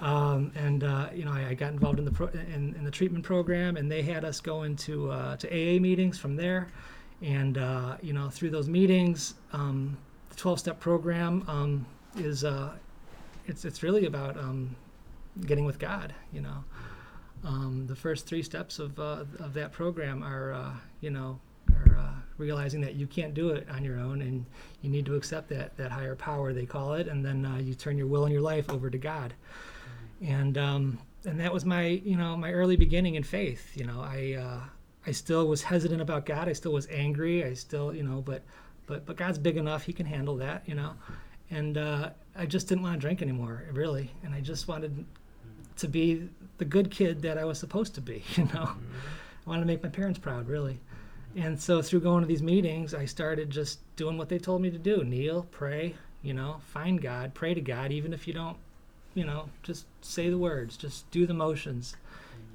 um, 0.00 0.50
and 0.56 0.82
uh, 0.82 1.08
you 1.14 1.24
know, 1.24 1.32
I, 1.32 1.50
I, 1.50 1.54
got 1.54 1.72
involved 1.72 2.00
in 2.00 2.04
the 2.04 2.10
pro- 2.10 2.28
in, 2.28 2.74
in, 2.76 2.84
the 2.84 2.90
treatment 2.90 3.24
program, 3.24 3.76
and 3.76 3.90
they 3.90 4.02
had 4.02 4.24
us 4.24 4.40
go 4.40 4.64
into 4.64 5.10
uh, 5.10 5.36
to 5.36 5.48
AA 5.48 5.78
meetings 5.80 6.18
from 6.18 6.34
there, 6.34 6.66
and 7.22 7.58
uh, 7.58 7.96
you 8.02 8.12
know, 8.12 8.28
through 8.28 8.50
those 8.50 8.68
meetings, 8.68 9.34
um, 9.52 9.96
the 10.30 10.34
12-step 10.34 10.80
program 10.80 11.44
um, 11.46 11.86
is 12.16 12.42
uh, 12.42 12.72
it's 13.46 13.64
it's 13.64 13.84
really 13.84 14.06
about 14.06 14.36
um, 14.36 14.74
getting 15.46 15.64
with 15.64 15.78
God. 15.78 16.12
You 16.32 16.40
know, 16.40 16.64
um, 17.44 17.86
the 17.86 17.96
first 17.96 18.26
three 18.26 18.42
steps 18.42 18.78
of 18.78 18.98
uh, 18.98 19.24
of 19.40 19.54
that 19.54 19.72
program 19.72 20.22
are 20.22 20.52
uh, 20.52 20.72
you 21.00 21.10
know 21.10 21.38
are 21.74 22.22
realizing 22.36 22.80
that 22.80 22.94
you 22.94 23.06
can't 23.06 23.32
do 23.34 23.50
it 23.50 23.68
on 23.70 23.84
your 23.84 23.98
own, 23.98 24.22
and 24.22 24.44
you 24.82 24.90
need 24.90 25.06
to 25.06 25.14
accept 25.14 25.48
that 25.48 25.76
that 25.76 25.90
higher 25.90 26.16
power 26.16 26.52
they 26.52 26.66
call 26.66 26.94
it, 26.94 27.08
and 27.08 27.24
then 27.24 27.62
you 27.64 27.74
turn 27.74 27.96
your 27.96 28.06
will 28.06 28.24
and 28.24 28.32
your 28.32 28.42
life 28.42 28.70
over 28.70 28.90
to 28.90 28.98
God 28.98 29.34
and 30.22 30.56
um, 30.58 30.98
and 31.24 31.38
that 31.40 31.52
was 31.52 31.64
my 31.64 31.86
you 31.86 32.16
know 32.16 32.36
my 32.36 32.52
early 32.52 32.76
beginning 32.76 33.14
in 33.14 33.22
faith. 33.22 33.76
You 33.76 33.84
know, 33.84 34.00
I 34.00 34.36
uh, 34.40 34.60
I 35.06 35.12
still 35.12 35.46
was 35.46 35.62
hesitant 35.62 36.00
about 36.00 36.26
God. 36.26 36.48
I 36.48 36.52
still 36.52 36.72
was 36.72 36.86
angry. 36.88 37.44
I 37.44 37.54
still 37.54 37.94
you 37.94 38.02
know, 38.02 38.20
but 38.20 38.42
but 38.86 39.06
but 39.06 39.16
God's 39.16 39.38
big 39.38 39.56
enough; 39.56 39.84
He 39.84 39.92
can 39.92 40.06
handle 40.06 40.36
that. 40.36 40.62
You 40.66 40.74
know, 40.74 40.92
and 41.50 41.78
uh, 41.78 42.10
I 42.36 42.46
just 42.46 42.68
didn't 42.68 42.82
want 42.82 42.94
to 42.94 43.00
drink 43.00 43.22
anymore, 43.22 43.64
really, 43.72 44.10
and 44.22 44.34
I 44.34 44.40
just 44.40 44.68
wanted 44.68 45.04
to 45.76 45.88
be 45.88 46.28
the 46.58 46.64
good 46.64 46.90
kid 46.90 47.22
that 47.22 47.38
I 47.38 47.44
was 47.44 47.58
supposed 47.58 47.94
to 47.96 48.00
be. 48.00 48.22
You 48.36 48.44
know, 48.54 48.70
I 49.46 49.48
wanted 49.48 49.60
to 49.60 49.66
make 49.66 49.82
my 49.82 49.88
parents 49.88 50.18
proud, 50.18 50.48
really. 50.48 50.78
And 51.36 51.60
so 51.60 51.82
through 51.82 52.00
going 52.00 52.22
to 52.22 52.28
these 52.28 52.42
meetings, 52.42 52.94
I 52.94 53.04
started 53.04 53.50
just 53.50 53.80
doing 53.96 54.16
what 54.16 54.28
they 54.28 54.38
told 54.38 54.62
me 54.62 54.70
to 54.70 54.78
do: 54.78 55.04
kneel, 55.04 55.46
pray, 55.50 55.94
you 56.22 56.32
know, 56.32 56.60
find 56.72 57.00
God, 57.02 57.34
pray 57.34 57.54
to 57.54 57.60
God, 57.60 57.92
even 57.92 58.12
if 58.12 58.26
you 58.26 58.34
don't 58.34 58.56
you 59.14 59.24
know, 59.24 59.48
just 59.62 59.86
say 60.02 60.28
the 60.28 60.38
words, 60.38 60.76
just 60.76 61.08
do 61.10 61.26
the 61.26 61.34
motions, 61.34 61.96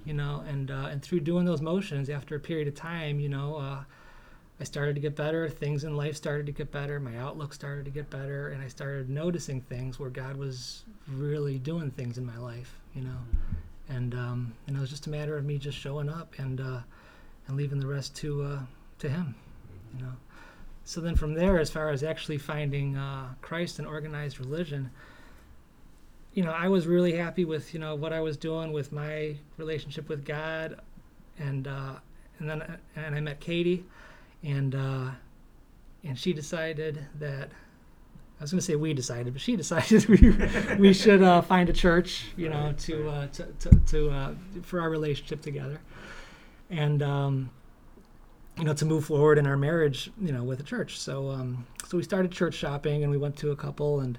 you 0.05 0.13
know, 0.13 0.43
and 0.47 0.69
uh, 0.69 0.87
and 0.91 1.01
through 1.01 1.21
doing 1.21 1.45
those 1.45 1.61
motions, 1.61 2.09
after 2.09 2.35
a 2.35 2.39
period 2.39 2.67
of 2.67 2.75
time, 2.75 3.19
you 3.19 3.29
know, 3.29 3.55
uh, 3.55 3.83
I 4.59 4.63
started 4.65 4.95
to 4.95 5.01
get 5.01 5.15
better. 5.15 5.47
Things 5.49 5.85
in 5.85 5.95
life 5.95 6.17
started 6.17 6.45
to 6.47 6.51
get 6.51 6.71
better. 6.71 6.99
My 6.99 7.17
outlook 7.17 7.53
started 7.53 7.85
to 7.85 7.91
get 7.91 8.09
better, 8.09 8.49
and 8.49 8.61
I 8.61 8.67
started 8.67 9.09
noticing 9.09 9.61
things 9.61 9.99
where 9.99 10.09
God 10.09 10.35
was 10.35 10.83
really 11.07 11.57
doing 11.57 11.91
things 11.91 12.17
in 12.17 12.25
my 12.25 12.37
life, 12.37 12.77
you 12.93 13.01
know, 13.01 13.17
and 13.89 14.13
um, 14.13 14.53
and 14.67 14.77
it 14.77 14.79
was 14.79 14.89
just 14.89 15.07
a 15.07 15.09
matter 15.09 15.37
of 15.37 15.45
me 15.45 15.57
just 15.57 15.77
showing 15.77 16.09
up 16.09 16.33
and 16.37 16.61
uh, 16.61 16.79
and 17.47 17.57
leaving 17.57 17.79
the 17.79 17.87
rest 17.87 18.15
to 18.17 18.43
uh, 18.43 18.59
to 18.99 19.09
Him, 19.09 19.35
you 19.95 20.03
know. 20.03 20.13
So 20.85 21.01
then 21.01 21.15
from 21.15 21.33
there, 21.33 21.59
as 21.59 21.69
far 21.69 21.89
as 21.89 22.03
actually 22.03 22.37
finding 22.37 22.97
uh, 22.97 23.33
Christ 23.41 23.79
and 23.79 23.87
organized 23.87 24.39
religion 24.39 24.89
you 26.33 26.43
know, 26.43 26.51
I 26.51 26.67
was 26.67 26.87
really 26.87 27.13
happy 27.13 27.45
with 27.45 27.73
you 27.73 27.79
know 27.79 27.95
what 27.95 28.13
I 28.13 28.21
was 28.21 28.37
doing 28.37 28.71
with 28.71 28.91
my 28.91 29.35
relationship 29.57 30.09
with 30.09 30.25
God, 30.25 30.79
and 31.37 31.67
uh, 31.67 31.95
and 32.39 32.49
then 32.49 32.77
and 32.95 33.15
I 33.15 33.19
met 33.19 33.39
Katie, 33.39 33.83
and 34.43 34.75
uh, 34.75 35.09
and 36.03 36.17
she 36.17 36.33
decided 36.33 37.05
that 37.19 37.49
I 38.39 38.43
was 38.43 38.51
going 38.51 38.59
to 38.59 38.65
say 38.65 38.75
we 38.75 38.93
decided, 38.93 39.33
but 39.33 39.41
she 39.41 39.55
decided 39.63 40.05
we 40.07 40.35
we 40.77 40.93
should 40.93 41.21
uh, 41.21 41.41
find 41.41 41.69
a 41.69 41.73
church, 41.73 42.25
you 42.37 42.49
know, 42.49 42.73
to 42.79 43.09
uh, 43.09 43.27
to 43.27 43.45
to, 43.59 43.69
to 43.87 44.09
uh, 44.09 44.33
for 44.63 44.81
our 44.81 44.89
relationship 44.89 45.41
together, 45.41 45.81
and 46.69 47.03
um, 47.03 47.49
you 48.57 48.63
know 48.63 48.73
to 48.73 48.85
move 48.85 49.05
forward 49.05 49.37
in 49.37 49.45
our 49.45 49.57
marriage, 49.57 50.11
you 50.21 50.31
know, 50.31 50.43
with 50.43 50.59
a 50.59 50.63
church. 50.63 50.99
So 50.99 51.29
um, 51.29 51.67
so 51.87 51.97
we 51.97 52.03
started 52.03 52.31
church 52.31 52.53
shopping, 52.53 53.03
and 53.03 53.11
we 53.11 53.17
went 53.17 53.35
to 53.37 53.51
a 53.51 53.55
couple 53.55 53.99
and 53.99 54.17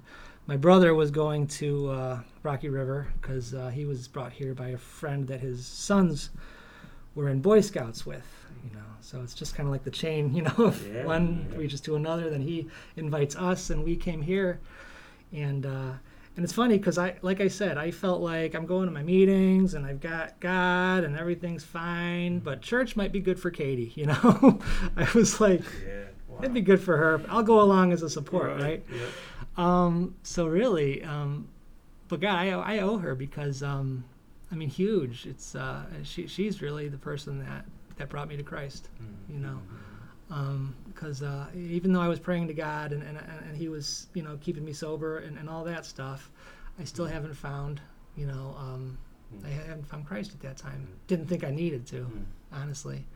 my 0.50 0.56
brother 0.56 0.96
was 0.96 1.12
going 1.12 1.46
to 1.46 1.90
uh, 1.90 2.20
Rocky 2.42 2.68
River 2.68 3.06
because 3.20 3.54
uh, 3.54 3.68
he 3.68 3.84
was 3.84 4.08
brought 4.08 4.32
here 4.32 4.52
by 4.52 4.70
a 4.70 4.76
friend 4.76 5.28
that 5.28 5.38
his 5.38 5.64
sons 5.64 6.30
were 7.14 7.28
in 7.28 7.40
Boy 7.40 7.60
Scouts 7.60 8.06
with. 8.06 8.26
You 8.64 8.76
know, 8.76 8.84
so 9.00 9.22
it's 9.22 9.34
just 9.34 9.54
kind 9.54 9.66
of 9.66 9.72
like 9.72 9.84
the 9.84 9.90
chain. 9.90 10.34
You 10.34 10.42
know, 10.42 10.66
if 10.66 10.86
yeah, 10.86 11.04
one 11.04 11.48
yeah. 11.50 11.58
reaches 11.58 11.80
to 11.82 11.96
another, 11.96 12.30
then 12.30 12.42
he 12.42 12.68
invites 12.96 13.36
us, 13.36 13.70
and 13.70 13.84
we 13.84 13.96
came 13.96 14.22
here, 14.22 14.60
and 15.32 15.66
uh, 15.66 15.92
and 16.36 16.44
it's 16.44 16.52
funny 16.52 16.78
because 16.78 16.96
I, 16.96 17.16
like 17.22 17.40
I 17.40 17.48
said, 17.48 17.76
I 17.76 17.90
felt 17.90 18.22
like 18.22 18.54
I'm 18.54 18.64
going 18.64 18.86
to 18.86 18.92
my 18.92 19.02
meetings 19.02 19.74
and 19.74 19.84
I've 19.84 20.00
got 20.00 20.38
God 20.40 21.04
and 21.04 21.16
everything's 21.16 21.64
fine, 21.64 22.38
but 22.38 22.62
church 22.62 22.96
might 22.96 23.12
be 23.12 23.20
good 23.20 23.38
for 23.38 23.50
Katie. 23.50 23.92
You 24.00 24.06
know, 24.06 24.58
I 24.96 25.06
was 25.14 25.40
like, 25.40 25.60
yeah, 25.86 26.04
wow. 26.26 26.38
it'd 26.38 26.54
be 26.54 26.62
good 26.62 26.80
for 26.80 26.96
her. 26.96 27.20
I'll 27.28 27.42
go 27.42 27.60
along 27.60 27.92
as 27.92 28.02
a 28.02 28.08
support, 28.08 28.52
right? 28.52 28.82
right? 28.88 29.62
Um, 29.62 30.14
so 30.22 30.46
really, 30.46 31.02
um, 31.04 31.48
but 32.08 32.20
God, 32.20 32.36
I, 32.36 32.48
I 32.52 32.78
owe 32.78 32.96
her 32.96 33.14
because 33.14 33.62
um, 33.62 34.04
I 34.52 34.54
mean, 34.54 34.68
huge. 34.68 35.26
It's 35.26 35.54
uh, 35.54 35.84
she 36.02 36.26
she's 36.26 36.60
really 36.60 36.88
the 36.88 36.98
person 36.98 37.38
that 37.40 37.64
that 37.96 38.08
brought 38.08 38.28
me 38.28 38.36
to 38.36 38.42
Christ. 38.42 38.88
Mm-hmm. 39.00 39.34
You 39.34 39.40
know, 39.40 40.74
because 40.88 41.22
um, 41.22 41.48
uh, 41.54 41.58
even 41.58 41.92
though 41.92 42.00
I 42.00 42.08
was 42.08 42.18
praying 42.18 42.48
to 42.48 42.54
God 42.54 42.92
and, 42.92 43.02
and 43.02 43.18
and 43.18 43.56
He 43.56 43.68
was 43.68 44.08
you 44.14 44.22
know 44.22 44.38
keeping 44.40 44.64
me 44.64 44.72
sober 44.72 45.18
and, 45.18 45.38
and 45.38 45.48
all 45.48 45.64
that 45.64 45.86
stuff, 45.86 46.30
I 46.78 46.84
still 46.84 47.04
mm-hmm. 47.04 47.14
haven't 47.14 47.34
found 47.34 47.80
you 48.16 48.26
know 48.26 48.56
um, 48.58 48.98
mm-hmm. 49.34 49.46
I 49.46 49.50
haven't 49.50 49.88
found 49.88 50.06
Christ 50.06 50.32
at 50.32 50.40
that 50.40 50.56
time. 50.56 50.82
Mm-hmm. 50.82 51.06
Didn't 51.06 51.26
think 51.26 51.44
I 51.44 51.50
needed 51.50 51.86
to, 51.88 51.96
mm-hmm. 51.96 52.22
honestly. 52.52 53.06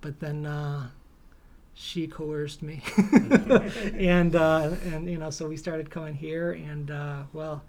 But 0.00 0.20
then. 0.20 0.46
Uh, 0.46 0.88
she 1.76 2.06
coerced 2.06 2.62
me, 2.62 2.80
and 3.98 4.36
uh, 4.36 4.70
and 4.84 5.10
you 5.10 5.18
know, 5.18 5.30
so 5.30 5.48
we 5.48 5.56
started 5.56 5.90
coming 5.90 6.14
here, 6.14 6.52
and 6.52 6.88
uh, 6.88 7.24
well, 7.32 7.64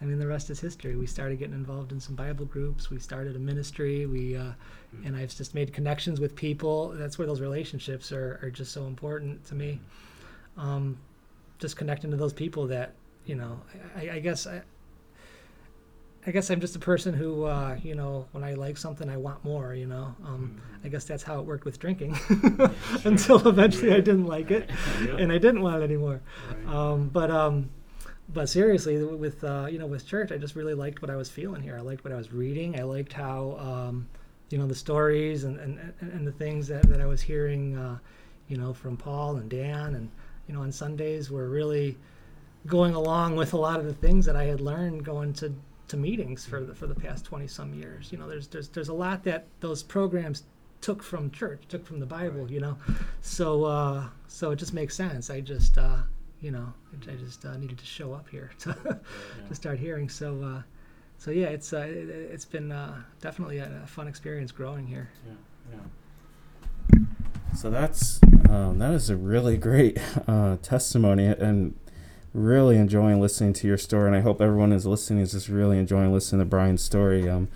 I 0.00 0.04
mean, 0.04 0.18
the 0.18 0.26
rest 0.26 0.50
is 0.50 0.60
history. 0.60 0.94
We 0.94 1.06
started 1.06 1.38
getting 1.38 1.54
involved 1.54 1.90
in 1.90 2.00
some 2.00 2.14
Bible 2.14 2.44
groups. 2.44 2.90
We 2.90 2.98
started 2.98 3.34
a 3.34 3.38
ministry. 3.38 4.06
We 4.06 4.36
uh, 4.36 4.52
and 5.04 5.16
I've 5.16 5.34
just 5.34 5.54
made 5.54 5.72
connections 5.72 6.20
with 6.20 6.36
people. 6.36 6.90
That's 6.90 7.18
where 7.18 7.26
those 7.26 7.40
relationships 7.40 8.12
are, 8.12 8.38
are 8.42 8.50
just 8.50 8.72
so 8.72 8.86
important 8.86 9.44
to 9.46 9.54
me. 9.54 9.80
Um, 10.56 10.98
just 11.58 11.76
connecting 11.76 12.10
to 12.10 12.16
those 12.16 12.32
people 12.32 12.66
that 12.66 12.92
you 13.26 13.34
know, 13.34 13.60
I, 13.96 14.10
I 14.10 14.18
guess 14.20 14.46
I, 14.46 14.62
I 16.26 16.30
guess 16.30 16.50
I'm 16.50 16.60
just 16.60 16.74
a 16.74 16.80
person 16.80 17.14
who, 17.14 17.44
uh, 17.44 17.76
you 17.82 17.94
know, 17.94 18.26
when 18.32 18.42
I 18.42 18.54
like 18.54 18.76
something, 18.76 19.08
I 19.08 19.16
want 19.16 19.44
more. 19.44 19.74
You 19.74 19.86
know, 19.86 20.14
um, 20.24 20.60
mm-hmm. 20.60 20.86
I 20.86 20.88
guess 20.88 21.04
that's 21.04 21.22
how 21.22 21.40
it 21.40 21.46
worked 21.46 21.64
with 21.64 21.78
drinking, 21.78 22.18
until 23.04 23.46
eventually 23.46 23.90
yeah. 23.90 23.96
I 23.96 24.00
didn't 24.00 24.26
like 24.26 24.50
it, 24.50 24.70
yeah. 25.04 25.16
and 25.16 25.32
I 25.32 25.38
didn't 25.38 25.62
want 25.62 25.82
it 25.82 25.84
anymore. 25.84 26.20
Right. 26.64 26.74
Um, 26.74 27.08
but 27.08 27.30
um, 27.30 27.70
but 28.28 28.48
seriously, 28.48 29.02
with 29.02 29.44
uh, 29.44 29.66
you 29.70 29.78
know, 29.78 29.86
with 29.86 30.06
church, 30.06 30.32
I 30.32 30.36
just 30.36 30.56
really 30.56 30.74
liked 30.74 31.02
what 31.02 31.10
I 31.10 31.16
was 31.16 31.30
feeling 31.30 31.62
here. 31.62 31.76
I 31.76 31.80
liked 31.80 32.04
what 32.04 32.12
I 32.12 32.16
was 32.16 32.32
reading. 32.32 32.78
I 32.78 32.82
liked 32.82 33.12
how, 33.12 33.56
um, 33.58 34.08
you 34.50 34.58
know, 34.58 34.66
the 34.66 34.74
stories 34.74 35.44
and, 35.44 35.58
and, 35.58 35.92
and 36.00 36.26
the 36.26 36.32
things 36.32 36.68
that, 36.68 36.88
that 36.88 37.00
I 37.00 37.06
was 37.06 37.20
hearing, 37.20 37.76
uh, 37.76 37.98
you 38.48 38.56
know, 38.56 38.72
from 38.72 38.96
Paul 38.96 39.36
and 39.36 39.48
Dan, 39.48 39.94
and 39.94 40.10
you 40.48 40.54
know, 40.54 40.62
on 40.62 40.72
Sundays 40.72 41.30
were 41.30 41.48
really 41.48 41.96
going 42.66 42.94
along 42.94 43.36
with 43.36 43.52
a 43.52 43.56
lot 43.56 43.78
of 43.78 43.86
the 43.86 43.94
things 43.94 44.26
that 44.26 44.36
I 44.36 44.44
had 44.44 44.60
learned 44.60 45.04
going 45.04 45.32
to 45.34 45.54
to 45.88 45.96
meetings 45.96 46.44
for 46.44 46.64
the 46.64 46.74
for 46.74 46.86
the 46.86 46.94
past 46.94 47.24
20 47.24 47.46
some 47.46 47.72
years 47.72 48.10
you 48.10 48.18
know 48.18 48.28
there's 48.28 48.48
there's 48.48 48.68
there's 48.70 48.88
a 48.88 48.92
lot 48.92 49.22
that 49.22 49.46
those 49.60 49.82
programs 49.82 50.42
took 50.80 51.02
from 51.02 51.30
church 51.30 51.62
took 51.68 51.86
from 51.86 52.00
the 52.00 52.06
bible 52.06 52.50
you 52.50 52.58
know 52.58 52.76
so 53.20 53.64
uh 53.64 54.04
so 54.26 54.50
it 54.50 54.56
just 54.56 54.74
makes 54.74 54.96
sense 54.96 55.30
i 55.30 55.40
just 55.40 55.78
uh 55.78 55.98
you 56.40 56.50
know 56.50 56.72
i 57.08 57.14
just 57.14 57.44
uh, 57.44 57.56
needed 57.56 57.78
to 57.78 57.86
show 57.86 58.12
up 58.12 58.28
here 58.28 58.50
to 58.58 58.76
yeah. 58.84 59.48
to 59.48 59.54
start 59.54 59.78
hearing 59.78 60.08
so 60.08 60.42
uh 60.42 60.62
so 61.18 61.30
yeah 61.30 61.46
it's 61.46 61.72
uh 61.72 61.78
it, 61.88 62.30
has 62.30 62.44
been 62.44 62.70
uh 62.72 63.02
definitely 63.20 63.58
a, 63.58 63.82
a, 63.84 63.86
fun 63.86 64.06
experience 64.06 64.52
growing 64.52 64.86
here 64.86 65.10
yeah 65.26 65.34
yeah 65.72 65.80
So 67.56 67.70
that's 67.70 68.20
um, 68.50 68.78
that 68.80 68.92
is 68.92 69.08
a 69.08 69.16
really 69.16 69.56
great 69.56 69.98
uh, 70.28 70.56
testimony, 70.62 71.24
and 71.24 71.74
really 72.34 72.76
enjoying 72.76 73.18
listening 73.18 73.54
to 73.54 73.66
your 73.66 73.78
story. 73.78 74.08
And 74.08 74.16
I 74.16 74.20
hope 74.20 74.42
everyone 74.42 74.72
is 74.72 74.84
listening 74.84 75.22
is 75.22 75.32
just 75.32 75.48
really 75.48 75.78
enjoying 75.78 76.12
listening 76.12 76.40
to 76.40 76.44
Brian's 76.44 76.82
story. 76.82 77.28
Um, 77.28 77.48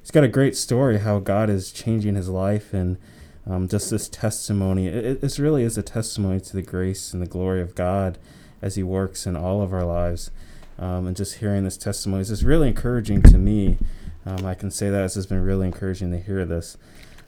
he's 0.00 0.10
got 0.10 0.24
a 0.24 0.28
great 0.28 0.56
story 0.56 0.98
how 0.98 1.20
God 1.20 1.50
is 1.50 1.70
changing 1.70 2.16
his 2.16 2.28
life, 2.28 2.74
and 2.74 2.98
um, 3.46 3.68
just 3.68 3.90
this 3.90 4.08
testimony. 4.08 4.86
It, 4.86 5.22
it 5.22 5.38
really 5.38 5.62
is 5.62 5.76
a 5.76 5.82
testimony 5.82 6.40
to 6.40 6.52
the 6.52 6.62
grace 6.62 7.12
and 7.12 7.22
the 7.22 7.26
glory 7.26 7.60
of 7.60 7.74
God 7.74 8.18
as 8.62 8.76
He 8.76 8.82
works 8.82 9.26
in 9.26 9.36
all 9.36 9.62
of 9.62 9.72
our 9.72 9.84
lives. 9.84 10.30
Um, 10.78 11.06
and 11.06 11.16
just 11.16 11.36
hearing 11.36 11.64
this 11.64 11.76
testimony 11.76 12.22
is 12.22 12.28
just 12.28 12.42
really 12.42 12.68
encouraging 12.68 13.22
to 13.22 13.38
me. 13.38 13.78
Um, 14.26 14.44
I 14.44 14.54
can 14.54 14.70
say 14.70 14.90
that 14.90 15.04
it's 15.04 15.26
been 15.26 15.44
really 15.44 15.66
encouraging 15.66 16.10
to 16.10 16.18
hear 16.18 16.44
this. 16.44 16.76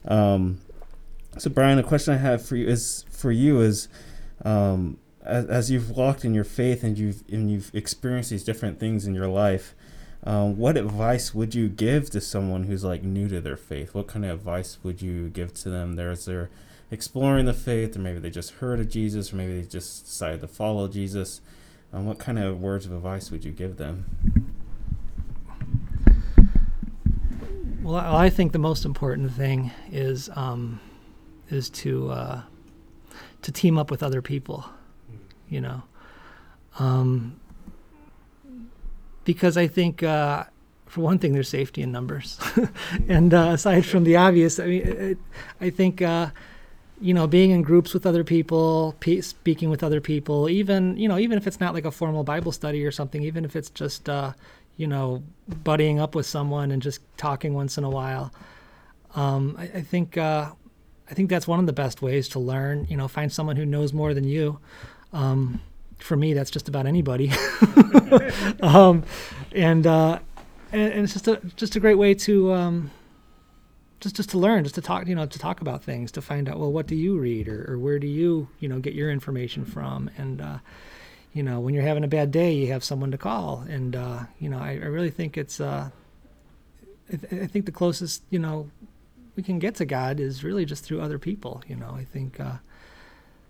Um, 0.07 0.61
so, 1.39 1.51
Brian, 1.51 1.77
the 1.77 1.83
question 1.83 2.15
I 2.15 2.17
have 2.17 2.45
for 2.45 2.57
you 2.57 2.67
is 2.67 3.05
for 3.11 3.31
you 3.31 3.61
is, 3.61 3.89
um, 4.45 4.99
as, 5.23 5.45
as, 5.47 5.71
you've 5.71 5.91
walked 5.91 6.25
in 6.25 6.33
your 6.33 6.45
faith 6.45 6.83
and 6.83 6.97
you've 6.97 7.23
and 7.31 7.51
you've 7.51 7.71
experienced 7.75 8.31
these 8.31 8.45
different 8.45 8.81
things 8.81 9.07
in 9.07 9.15
your 9.15 9.29
life, 9.29 9.75
um, 10.27 10.57
what 10.57 10.77
advice 10.77 11.33
would 11.33 11.55
you 11.55 11.69
give 11.69 12.11
to 12.11 12.21
someone 12.21 12.65
who's 12.65 12.83
like 12.83 13.05
new 13.05 13.29
to 13.29 13.41
their 13.41 13.57
faith? 13.57 13.95
What 13.95 14.09
kind 14.09 14.25
of 14.25 14.33
advice 14.33 14.79
would 14.83 15.01
you 15.01 15.29
give 15.29 15.55
to 15.55 15.71
them? 15.71 15.95
There's 15.95 16.25
they're 16.25 16.51
exploring 16.91 17.47
the 17.47 17.55
faith, 17.55 17.97
or 17.97 18.01
maybe 18.01 18.19
they 18.19 18.31
just 18.31 18.55
heard 18.55 18.81
of 18.81 18.89
Jesus, 18.89 19.33
or 19.33 19.37
maybe 19.37 19.61
they 19.61 19.69
just 19.69 20.05
decided 20.05 20.41
to 20.41 20.49
follow 20.49 20.89
Jesus. 20.89 21.41
Um, 21.93 22.07
what 22.07 22.19
kind 22.19 22.41
of 22.41 22.61
words 22.61 22.87
of 22.87 22.93
advice 22.93 23.31
would 23.31 23.45
you 23.45 23.53
give 23.53 23.77
them? 23.77 24.53
Well, 27.83 27.95
I 27.95 28.29
think 28.29 28.51
the 28.51 28.59
most 28.59 28.85
important 28.85 29.31
thing 29.31 29.71
is 29.93 30.29
um, 30.35 30.81
is 31.51 31.71
to 31.71 32.11
uh, 32.11 32.43
to 33.43 33.53
team 33.53 33.79
up 33.79 33.93
with 33.93 34.03
other 34.03 34.23
people. 34.23 34.65
You 35.49 35.61
know, 35.61 35.83
um, 36.81 37.39
because 39.27 39.59
I 39.59 39.67
think. 39.67 40.03
Uh, 40.03 40.45
for 40.87 41.01
one 41.01 41.19
thing, 41.19 41.33
there's 41.33 41.49
safety 41.49 41.83
in 41.83 41.91
numbers, 41.91 42.39
and 43.09 43.35
uh, 43.35 43.51
aside 43.55 43.85
from 43.85 44.05
the 44.05 44.15
obvious, 44.15 44.61
I 44.61 44.67
mean, 44.67 44.83
it, 44.83 45.19
I 45.61 45.69
think 45.69 46.01
uh, 46.01 46.31
you 47.01 47.13
know, 47.13 47.27
being 47.27 47.51
in 47.51 47.63
groups 47.63 47.93
with 47.93 48.07
other 48.07 48.25
people, 48.25 48.95
pe- 49.01 49.21
speaking 49.21 49.69
with 49.69 49.83
other 49.83 50.01
people, 50.01 50.49
even 50.49 50.97
you 50.97 51.09
know, 51.09 51.19
even 51.19 51.37
if 51.37 51.47
it's 51.47 51.61
not 51.61 51.75
like 51.75 51.85
a 51.85 51.91
formal 51.91 52.25
Bible 52.25 52.53
study 52.53 52.85
or 52.87 52.91
something, 52.91 53.23
even 53.23 53.45
if 53.45 53.57
it's 53.57 53.69
just 53.69 54.09
uh, 54.09 54.33
you 54.77 54.87
know, 54.87 55.23
buddying 55.51 55.99
up 55.99 56.15
with 56.15 56.27
someone 56.27 56.71
and 56.71 56.83
just 56.83 57.01
talking 57.17 57.55
once 57.55 57.79
in 57.79 57.85
a 57.85 57.91
while. 57.91 58.33
Um, 59.15 59.57
I, 59.59 59.65
I, 59.65 59.81
think 59.83 60.19
uh, 60.19 60.51
I 61.11 61.15
think 61.15 61.31
that's 61.31 61.47
one 61.47 61.59
of 61.59 61.67
the 61.67 61.73
best 61.73 62.03
ways 62.03 62.29
to 62.31 62.39
learn. 62.39 62.87
You 62.89 62.97
know, 62.97 63.09
find 63.09 63.33
someone 63.33 63.57
who 63.57 63.65
knows 63.65 63.93
more 63.93 64.15
than 64.15 64.25
you. 64.25 64.59
Um, 65.13 65.61
for 65.99 66.17
me, 66.17 66.35
that's 66.35 66.51
just 66.51 66.69
about 66.69 66.87
anybody. 66.87 67.33
um, 68.63 69.05
and, 69.53 69.87
uh, 69.87 70.19
and, 70.73 70.93
and 70.93 71.05
it's 71.05 71.13
just 71.13 71.29
a 71.29 71.41
just 71.57 71.77
a 71.77 71.81
great 71.81 71.97
way 71.97 72.15
to 72.15 72.53
um, 72.53 72.91
just 74.01 74.17
just 74.17 74.31
to 74.31 74.39
learn, 74.39 74.65
just 74.65 74.75
to 74.75 74.81
talk, 74.81 75.07
you 75.07 75.15
know, 75.15 75.27
to 75.27 75.39
talk 75.39 75.61
about 75.61 75.83
things, 75.83 76.13
to 76.13 76.23
find 76.23 76.49
out, 76.49 76.59
well, 76.59 76.73
what 76.73 76.87
do 76.87 76.95
you 76.95 77.19
read, 77.19 77.49
or, 77.49 77.73
or 77.73 77.79
where 77.79 77.99
do 77.99 78.07
you, 78.07 78.49
you 78.61 78.69
know, 78.69 78.79
get 78.79 78.95
your 78.95 79.11
information 79.11 79.65
from, 79.65 80.11
and 80.17 80.41
uh, 80.41 80.59
you 81.33 81.43
know, 81.43 81.61
when 81.61 81.75
you're 81.75 81.83
having 81.85 82.05
a 82.05 82.09
bad 82.09 82.31
day, 82.31 82.53
you 82.53 82.73
have 82.73 82.85
someone 82.85 83.11
to 83.11 83.19
call, 83.19 83.65
and 83.69 83.97
uh, 83.97 84.21
you 84.39 84.49
know, 84.49 84.59
I, 84.59 84.73
I 84.73 84.87
really 84.87 85.11
think 85.11 85.37
it's, 85.37 85.61
uh, 85.61 85.91
I, 87.13 87.17
th- 87.17 87.43
I 87.43 87.47
think 87.47 87.67
the 87.67 87.73
closest, 87.73 88.23
you 88.31 88.39
know, 88.39 88.71
we 89.35 89.43
can 89.43 89.59
get 89.59 89.75
to 89.77 89.85
God 89.85 90.21
is 90.21 90.43
really 90.43 90.65
just 90.65 90.85
through 90.85 91.01
other 91.01 91.19
people. 91.19 91.63
You 91.67 91.77
know, 91.77 91.95
I 91.97 92.05
think. 92.05 92.41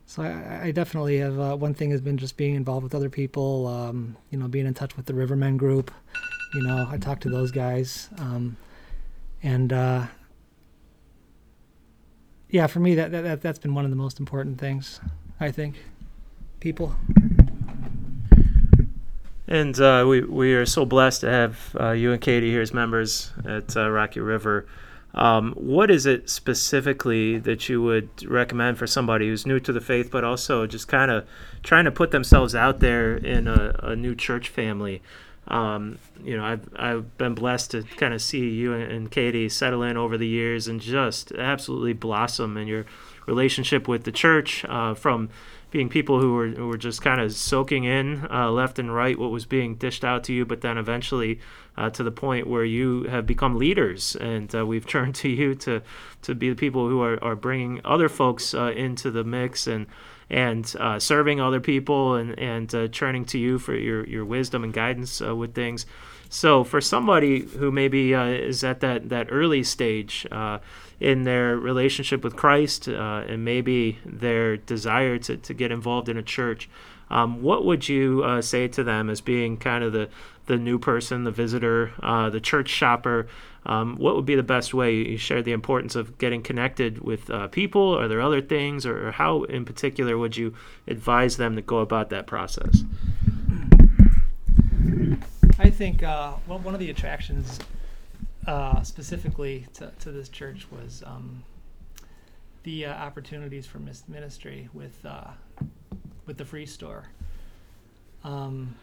So 0.06 0.22
I, 0.22 0.66
I, 0.66 0.70
definitely 0.70 1.18
have. 1.18 1.38
Uh, 1.38 1.56
one 1.56 1.74
thing 1.74 1.90
has 1.90 2.00
been 2.00 2.16
just 2.16 2.36
being 2.36 2.54
involved 2.54 2.84
with 2.84 2.94
other 2.94 3.10
people. 3.10 3.66
Um, 3.66 4.16
you 4.30 4.38
know, 4.38 4.46
being 4.46 4.66
in 4.66 4.72
touch 4.72 4.96
with 4.96 5.06
the 5.06 5.12
Rivermen 5.12 5.56
group. 5.56 5.90
You 6.54 6.62
know, 6.62 6.86
I 6.88 6.96
talk 6.96 7.18
to 7.20 7.28
those 7.28 7.50
guys, 7.50 8.08
um, 8.18 8.56
and 9.42 9.72
uh, 9.72 10.06
yeah, 12.48 12.68
for 12.68 12.78
me 12.78 12.94
that, 12.94 13.10
that 13.10 13.42
that's 13.42 13.58
been 13.58 13.74
one 13.74 13.84
of 13.84 13.90
the 13.90 13.96
most 13.96 14.20
important 14.20 14.58
things. 14.58 15.00
I 15.40 15.50
think 15.50 15.76
people. 16.60 16.94
And 19.48 19.78
uh, 19.80 20.04
we 20.08 20.22
we 20.22 20.54
are 20.54 20.66
so 20.66 20.84
blessed 20.84 21.22
to 21.22 21.30
have 21.30 21.76
uh, 21.78 21.90
you 21.90 22.12
and 22.12 22.20
Katie 22.20 22.50
here 22.50 22.62
as 22.62 22.72
members 22.72 23.32
at 23.44 23.76
uh, 23.76 23.90
Rocky 23.90 24.20
River. 24.20 24.66
Um, 25.16 25.52
what 25.52 25.90
is 25.90 26.04
it 26.04 26.28
specifically 26.28 27.38
that 27.38 27.68
you 27.70 27.82
would 27.82 28.08
recommend 28.26 28.76
for 28.76 28.86
somebody 28.86 29.28
who's 29.28 29.46
new 29.46 29.58
to 29.60 29.72
the 29.72 29.80
faith, 29.80 30.10
but 30.10 30.24
also 30.24 30.66
just 30.66 30.88
kind 30.88 31.10
of 31.10 31.26
trying 31.62 31.86
to 31.86 31.90
put 31.90 32.10
themselves 32.10 32.54
out 32.54 32.80
there 32.80 33.16
in 33.16 33.48
a, 33.48 33.74
a 33.82 33.96
new 33.96 34.14
church 34.14 34.50
family? 34.50 35.02
Um, 35.48 35.98
you 36.22 36.36
know, 36.36 36.44
I've 36.44 36.68
I've 36.76 37.18
been 37.18 37.34
blessed 37.34 37.70
to 37.70 37.82
kind 37.82 38.12
of 38.12 38.20
see 38.20 38.50
you 38.50 38.74
and, 38.74 39.10
Katie 39.10 39.48
settle 39.48 39.82
in 39.82 39.96
over 39.96 40.18
the 40.18 40.26
years 40.26 40.66
and 40.66 40.80
just 40.80 41.32
absolutely 41.32 41.92
blossom 41.92 42.56
in 42.56 42.66
your 42.66 42.84
relationship 43.26 43.86
with 43.86 44.04
the 44.04 44.12
church 44.12 44.64
uh, 44.68 44.94
from 44.94 45.30
being 45.70 45.88
people 45.88 46.20
who 46.20 46.34
were, 46.34 46.48
who 46.48 46.68
were 46.68 46.78
just 46.78 47.02
kind 47.02 47.20
of 47.20 47.32
soaking 47.32 47.84
in 47.84 48.26
uh, 48.30 48.50
left 48.50 48.78
and 48.78 48.94
right 48.94 49.18
what 49.18 49.30
was 49.30 49.46
being 49.46 49.74
dished 49.74 50.04
out 50.04 50.24
to 50.24 50.32
you, 50.32 50.44
but 50.44 50.60
then 50.60 50.78
eventually 50.78 51.40
uh, 51.76 51.90
to 51.90 52.02
the 52.02 52.10
point 52.10 52.46
where 52.46 52.64
you 52.64 53.04
have 53.04 53.26
become 53.26 53.56
leaders, 53.56 54.16
and 54.16 54.54
uh, 54.54 54.64
we've 54.64 54.86
turned 54.96 55.14
to 55.16 55.28
you 55.28 55.54
to 55.56 55.82
to 56.22 56.34
be 56.34 56.48
the 56.48 56.56
people 56.56 56.88
who 56.88 57.02
are, 57.02 57.22
are 57.22 57.36
bringing 57.36 57.80
other 57.84 58.08
folks 58.08 58.54
uh, 58.54 58.72
into 58.76 59.10
the 59.10 59.24
mix 59.24 59.66
and 59.66 59.86
and 60.28 60.74
uh, 60.80 60.98
serving 60.98 61.40
other 61.40 61.60
people 61.60 62.14
and 62.14 62.38
and 62.38 62.74
uh, 62.74 62.88
turning 62.88 63.24
to 63.24 63.38
you 63.38 63.58
for 63.58 63.74
your 63.74 64.06
your 64.06 64.24
wisdom 64.24 64.64
and 64.64 64.72
guidance 64.72 65.20
with 65.20 65.54
things. 65.54 65.86
So 66.28 66.64
for 66.64 66.80
somebody 66.80 67.42
who 67.42 67.70
maybe 67.70 68.12
is 68.12 68.64
at 68.64 68.80
that 68.80 69.08
that 69.10 69.28
early 69.30 69.62
stage 69.62 70.26
in 71.00 71.24
their 71.24 71.56
relationship 71.56 72.24
with 72.24 72.36
Christ 72.36 72.88
uh, 72.88 73.24
and 73.28 73.44
maybe 73.44 73.98
their 74.04 74.56
desire 74.56 75.18
to, 75.18 75.36
to 75.36 75.54
get 75.54 75.70
involved 75.70 76.08
in 76.08 76.16
a 76.16 76.22
church, 76.22 76.68
um, 77.10 77.42
what 77.42 77.64
would 77.64 77.88
you 77.88 78.22
uh, 78.24 78.42
say 78.42 78.68
to 78.68 78.82
them 78.82 79.10
as 79.10 79.20
being 79.20 79.56
kind 79.58 79.84
of 79.84 79.92
the, 79.92 80.08
the 80.46 80.56
new 80.56 80.78
person, 80.78 81.24
the 81.24 81.30
visitor, 81.30 81.92
uh, 82.02 82.30
the 82.30 82.40
church 82.40 82.68
shopper? 82.68 83.26
Um, 83.64 83.96
what 83.96 84.14
would 84.16 84.26
be 84.26 84.36
the 84.36 84.42
best 84.42 84.74
way? 84.74 84.94
You 84.94 85.18
shared 85.18 85.44
the 85.44 85.52
importance 85.52 85.96
of 85.96 86.18
getting 86.18 86.42
connected 86.42 87.00
with 87.00 87.28
uh, 87.30 87.48
people. 87.48 87.98
Are 87.98 88.08
there 88.08 88.20
other 88.20 88.40
things, 88.40 88.86
or, 88.86 89.08
or 89.08 89.12
how 89.12 89.42
in 89.44 89.64
particular 89.64 90.16
would 90.16 90.36
you 90.36 90.54
advise 90.86 91.36
them 91.36 91.56
to 91.56 91.62
go 91.62 91.78
about 91.78 92.10
that 92.10 92.26
process? 92.26 92.84
I 95.58 95.70
think 95.70 96.02
uh, 96.02 96.32
one 96.46 96.74
of 96.74 96.80
the 96.80 96.90
attractions 96.90 97.58
uh, 98.46 98.82
specifically 98.82 99.66
to, 99.74 99.92
to 100.00 100.12
this 100.12 100.28
church 100.28 100.66
was 100.70 101.02
um, 101.06 101.42
the 102.62 102.86
uh, 102.86 102.94
opportunities 102.94 103.66
for 103.66 103.78
ministry 104.08 104.68
with 104.72 105.04
uh, 105.04 105.30
with 106.26 106.36
the 106.36 106.44
free 106.44 106.66
store. 106.66 107.04
Um, 108.24 108.74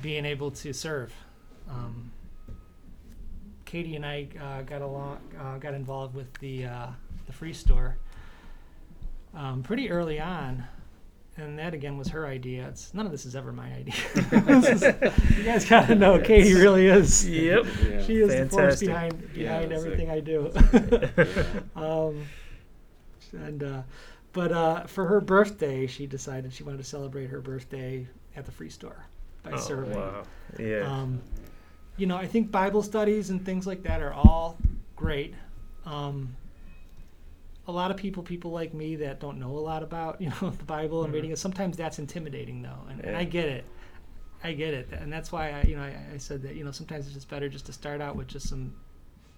being 0.00 0.24
able 0.24 0.50
to 0.50 0.72
serve. 0.72 1.12
Um, 1.68 2.10
Katie 3.64 3.96
and 3.96 4.04
I 4.04 4.28
uh, 4.40 4.62
got 4.62 4.82
along, 4.82 5.18
uh, 5.38 5.58
got 5.58 5.74
involved 5.74 6.14
with 6.14 6.32
the 6.34 6.66
uh, 6.66 6.86
the 7.26 7.32
free 7.32 7.52
store 7.52 7.96
um, 9.34 9.62
pretty 9.62 9.90
early 9.90 10.20
on 10.20 10.64
and 11.36 11.58
that 11.58 11.74
again 11.74 11.96
was 11.96 12.08
her 12.08 12.26
idea. 12.26 12.68
It's 12.68 12.92
none 12.92 13.06
of 13.06 13.12
this 13.12 13.24
is 13.24 13.34
ever 13.34 13.52
my 13.52 13.72
idea. 13.72 13.94
is, 14.14 14.82
you 15.36 15.44
guys 15.44 15.64
gotta 15.64 15.94
know 15.94 16.18
Katie 16.20 16.54
really 16.54 16.86
is. 16.86 17.28
Yep. 17.28 17.64
Yeah. 17.64 18.02
She 18.02 18.16
is 18.16 18.32
Fantastic. 18.32 18.50
the 18.50 18.56
force 18.56 18.80
behind 18.80 19.32
behind 19.32 19.70
yeah, 19.70 19.76
everything 19.76 20.10
I 20.10 20.20
do. 20.20 20.50
um, 21.76 22.26
and 23.32 23.62
uh, 23.62 23.82
but 24.32 24.50
uh, 24.52 24.84
for 24.86 25.06
her 25.06 25.20
birthday, 25.20 25.86
she 25.86 26.06
decided 26.06 26.52
she 26.52 26.64
wanted 26.64 26.78
to 26.78 26.84
celebrate 26.84 27.28
her 27.28 27.40
birthday 27.40 28.06
at 28.34 28.44
the 28.44 28.52
free 28.52 28.70
store 28.70 29.06
by 29.44 29.52
oh, 29.52 29.56
serving. 29.56 29.96
Wow. 29.96 30.24
Yeah. 30.58 30.80
Um, 30.80 31.22
you 31.96 32.06
know, 32.06 32.16
I 32.16 32.26
think 32.26 32.50
Bible 32.50 32.82
studies 32.82 33.30
and 33.30 33.44
things 33.44 33.66
like 33.66 33.82
that 33.84 34.02
are 34.02 34.12
all 34.12 34.58
great. 34.96 35.34
Um, 35.84 36.34
a 37.68 37.72
lot 37.72 37.90
of 37.90 37.96
people, 37.96 38.22
people 38.22 38.50
like 38.50 38.74
me 38.74 38.96
that 38.96 39.20
don't 39.20 39.38
know 39.38 39.50
a 39.50 39.60
lot 39.60 39.82
about 39.82 40.20
you 40.20 40.30
know 40.30 40.50
the 40.50 40.64
Bible 40.64 41.00
and 41.00 41.08
mm-hmm. 41.08 41.14
reading 41.14 41.30
it, 41.30 41.38
sometimes 41.38 41.76
that's 41.76 41.98
intimidating 41.98 42.62
though, 42.62 42.78
and, 42.88 43.00
yeah. 43.00 43.08
and, 43.08 43.16
I 43.16 43.24
get 43.24 43.48
it. 43.48 43.64
I 44.44 44.52
get 44.52 44.74
it, 44.74 44.88
and 44.92 45.12
that's 45.12 45.30
why 45.30 45.52
I, 45.52 45.62
you 45.62 45.76
know, 45.76 45.82
I, 45.82 45.96
I, 46.14 46.18
said 46.18 46.42
that 46.42 46.56
you 46.56 46.64
know 46.64 46.72
sometimes 46.72 47.06
it's 47.06 47.14
just 47.14 47.28
better 47.28 47.48
just 47.48 47.66
to 47.66 47.72
start 47.72 48.00
out 48.00 48.16
with 48.16 48.26
just 48.26 48.48
some, 48.48 48.74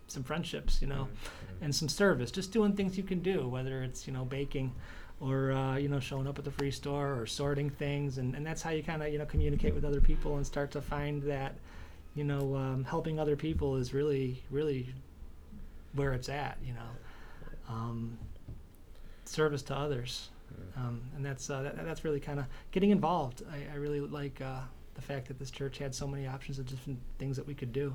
some 0.07 0.23
friendships, 0.23 0.81
you 0.81 0.89
know, 0.89 1.09
mm-hmm. 1.09 1.65
and 1.65 1.75
some 1.75 1.91
service, 1.91 2.31
just 2.31 2.53
doing 2.53 2.75
things 2.75 2.97
you 2.97 3.03
can 3.03 3.21
do, 3.21 3.47
whether 3.47 3.83
it's 3.83 4.07
you 4.07 4.15
know 4.15 4.25
baking, 4.25 4.75
or 5.21 5.53
uh, 5.53 5.77
you 5.77 5.89
know 5.89 6.01
showing 6.01 6.27
up 6.27 6.39
at 6.39 6.45
the 6.45 6.51
free 6.51 6.71
store 6.71 7.21
or 7.21 7.27
sorting 7.27 7.69
things, 7.69 8.17
and, 8.17 8.35
and 8.35 8.47
that's 8.47 8.63
how 8.63 8.71
you 8.71 8.83
kind 8.83 9.03
of 9.03 9.13
you 9.13 9.19
know 9.19 9.27
communicate 9.27 9.75
with 9.75 9.85
other 9.85 10.01
people 10.01 10.37
and 10.37 10.47
start 10.47 10.71
to 10.71 10.81
find 10.81 11.23
that, 11.25 11.55
you 12.15 12.25
know, 12.25 12.57
um, 12.57 12.85
helping 12.85 13.21
other 13.21 13.37
people 13.37 13.77
is 13.77 13.93
really 13.93 14.43
really 14.51 14.95
where 15.93 16.15
it's 16.15 16.31
at, 16.31 16.57
you 16.65 16.73
know. 16.73 16.89
Um, 17.75 18.19
service 19.25 19.63
to 19.63 19.75
others. 19.75 20.29
Um, 20.77 21.01
and 21.17 21.25
that's 21.25 21.51
uh, 21.51 21.63
that, 21.63 21.85
that's 21.85 22.05
really 22.05 22.21
kind 22.21 22.39
of 22.39 22.47
getting 22.71 22.91
involved. 22.91 23.43
I, 23.51 23.75
I 23.75 23.77
really 23.77 24.01
like 24.01 24.41
uh, 24.41 24.61
the 24.95 25.03
fact 25.03 25.29
that 25.29 25.39
this 25.39 25.51
church 25.51 25.79
had 25.79 25.95
so 25.95 26.07
many 26.07 26.27
options 26.27 26.59
of 26.59 26.67
different 26.67 26.99
things 27.19 27.37
that 27.37 27.47
we 27.47 27.55
could 27.55 27.73
do. 27.73 27.95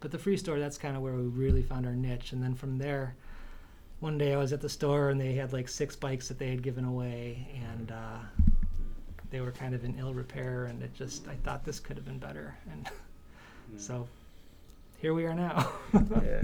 But 0.00 0.10
the 0.10 0.18
free 0.18 0.36
store, 0.36 0.58
that's 0.58 0.78
kind 0.78 0.96
of 0.96 1.02
where 1.02 1.14
we 1.14 1.22
really 1.22 1.62
found 1.62 1.86
our 1.86 1.94
niche. 1.94 2.32
And 2.32 2.42
then 2.42 2.54
from 2.54 2.76
there, 2.78 3.14
one 4.00 4.18
day 4.18 4.34
I 4.34 4.36
was 4.36 4.52
at 4.52 4.60
the 4.60 4.68
store 4.68 5.10
and 5.10 5.20
they 5.20 5.34
had 5.34 5.52
like 5.52 5.68
six 5.68 5.94
bikes 5.94 6.26
that 6.28 6.38
they 6.38 6.50
had 6.50 6.62
given 6.62 6.84
away, 6.84 7.46
and 7.76 7.92
uh, 7.92 8.18
they 9.30 9.40
were 9.40 9.52
kind 9.52 9.74
of 9.74 9.84
in 9.84 9.96
ill 9.98 10.14
repair. 10.14 10.64
And 10.64 10.82
it 10.82 10.92
just, 10.94 11.28
I 11.28 11.36
thought 11.44 11.64
this 11.64 11.78
could 11.78 11.96
have 11.96 12.04
been 12.04 12.18
better. 12.18 12.56
And 12.72 12.90
so 13.80 14.08
here 14.98 15.14
we 15.14 15.24
are 15.26 15.34
now. 15.34 15.70
Yeah. 16.24 16.42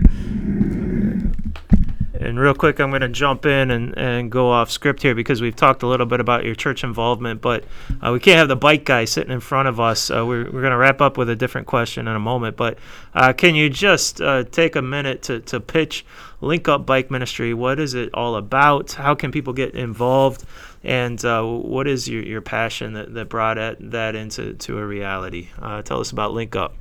And 2.21 2.39
real 2.39 2.55
quick, 2.55 2.81
I'm 2.81 2.91
going 2.91 3.03
to 3.03 3.09
jump 3.09 3.47
in 3.47 3.71
and, 3.71 3.97
and 3.97 4.31
go 4.31 4.51
off 4.51 4.71
script 4.71 5.03
here 5.03 5.15
because 5.15 5.41
we've 5.41 5.55
talked 5.55 5.85
a 5.85 5.87
little 5.87 6.07
bit 6.07 6.19
about 6.19 6.45
your 6.45 6.57
church 6.57 6.83
involvement, 6.83 7.41
but 7.41 7.65
uh, 8.05 8.11
we 8.13 8.19
can't 8.19 8.39
have 8.39 8.49
the 8.49 8.57
bike 8.57 8.85
guy 8.85 9.05
sitting 9.05 9.33
in 9.33 9.39
front 9.41 9.69
of 9.69 9.79
us. 9.79 10.11
Uh, 10.11 10.27
we're 10.27 10.45
we're 10.51 10.61
going 10.61 10.73
to 10.73 10.77
wrap 10.77 11.01
up 11.01 11.17
with 11.17 11.31
a 11.31 11.37
different 11.37 11.69
question 11.69 12.09
in 12.09 12.17
a 12.17 12.21
moment, 12.21 12.57
but 12.57 12.79
uh, 13.15 13.33
can 13.33 13.55
you 13.55 13.71
just 13.71 14.21
uh, 14.21 14.43
take 14.45 14.75
a 14.75 14.83
minute 14.83 15.23
to, 15.23 15.41
to 15.41 15.61
pitch 15.61 16.05
Link 16.41 16.69
Up 16.69 16.85
Bike 16.85 17.11
Ministry? 17.11 17.55
What 17.55 17.79
is 17.79 17.95
it 17.95 18.11
all 18.13 18.35
about? 18.35 18.93
How 18.93 19.15
can 19.15 19.31
people 19.31 19.53
get 19.53 19.75
involved? 19.75 20.45
And 20.83 21.25
uh, 21.25 21.45
what 21.45 21.87
is 21.87 22.09
your, 22.09 22.23
your 22.23 22.41
passion 22.41 22.95
that, 22.95 23.15
that 23.15 23.29
brought 23.29 23.59
it, 23.59 23.91
that 23.91 24.17
into 24.17 24.55
to 24.55 24.79
a 24.79 24.87
reality? 24.87 25.49
Uh, 25.61 25.83
tell 25.83 26.01
us 26.01 26.11
about 26.11 26.33
Link 26.33 26.57
Up. 26.57 26.75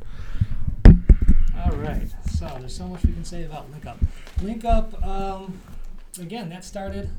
All 0.86 1.72
right. 1.78 2.08
So 2.32 2.46
there's 2.60 2.76
so 2.76 2.88
much 2.88 3.04
we 3.04 3.14
can 3.14 3.26
say 3.26 3.44
about 3.44 3.70
Link 3.72 3.86
Up. 3.86 3.98
Link 4.42 4.66
Up, 4.66 5.04
um, 5.04 5.60
again, 6.20 6.50
that 6.50 6.64
started 6.64 7.10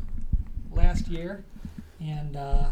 last 0.70 1.08
year, 1.08 1.44
and 2.00 2.36
uh, 2.36 2.66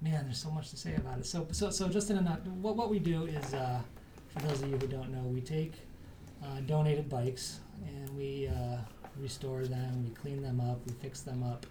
man, 0.00 0.24
there's 0.24 0.38
so 0.38 0.50
much 0.50 0.70
to 0.70 0.76
say 0.78 0.94
about 0.94 1.18
it. 1.18 1.26
So, 1.26 1.46
so, 1.52 1.70
so 1.70 1.88
just 1.88 2.08
in 2.10 2.16
a 2.16 2.22
nut, 2.22 2.46
what 2.46 2.76
what 2.76 2.88
we 2.88 2.98
do 2.98 3.26
is, 3.26 3.52
uh, 3.52 3.80
for 4.28 4.46
those 4.46 4.62
of 4.62 4.70
you 4.70 4.78
who 4.78 4.86
don't 4.86 5.12
know, 5.12 5.22
we 5.22 5.42
take 5.42 5.74
uh, 6.42 6.60
donated 6.66 7.10
bikes 7.10 7.60
and 7.86 8.16
we 8.16 8.48
uh, 8.48 8.78
restore 9.20 9.66
them, 9.66 10.04
we 10.08 10.14
clean 10.14 10.42
them 10.42 10.60
up, 10.60 10.78
we 10.86 10.94
fix 10.94 11.20
them 11.20 11.42
up, 11.42 11.66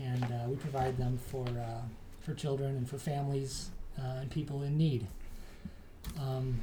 and 0.00 0.24
uh, 0.24 0.48
we 0.48 0.56
provide 0.56 0.96
them 0.96 1.18
for 1.18 1.46
uh, 1.48 1.82
for 2.22 2.32
children 2.32 2.76
and 2.76 2.88
for 2.88 2.96
families 2.96 3.68
uh, 3.98 4.20
and 4.20 4.30
people 4.30 4.62
in 4.62 4.78
need. 4.78 5.06
Um, 6.18 6.60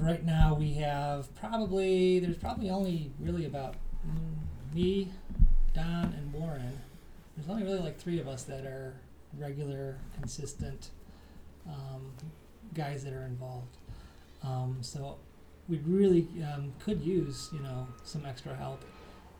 right 0.00 0.24
now 0.24 0.54
we 0.54 0.74
have 0.74 1.34
probably 1.36 2.18
there's 2.20 2.36
probably 2.36 2.70
only 2.70 3.10
really 3.20 3.46
about 3.46 3.74
mm, 4.06 4.74
me, 4.74 5.10
Don, 5.74 6.14
and 6.16 6.32
Warren. 6.32 6.78
There's 7.36 7.48
only 7.48 7.62
really 7.64 7.80
like 7.80 7.98
three 7.98 8.18
of 8.20 8.28
us 8.28 8.44
that 8.44 8.64
are 8.64 8.94
regular, 9.36 9.98
consistent 10.18 10.90
um, 11.68 12.12
guys 12.74 13.04
that 13.04 13.12
are 13.12 13.24
involved. 13.24 13.76
Um, 14.42 14.78
so 14.80 15.18
we 15.68 15.78
really 15.78 16.26
um, 16.54 16.72
could 16.78 17.02
use 17.02 17.50
you 17.52 17.60
know 17.60 17.86
some 18.04 18.24
extra 18.24 18.54
help. 18.54 18.84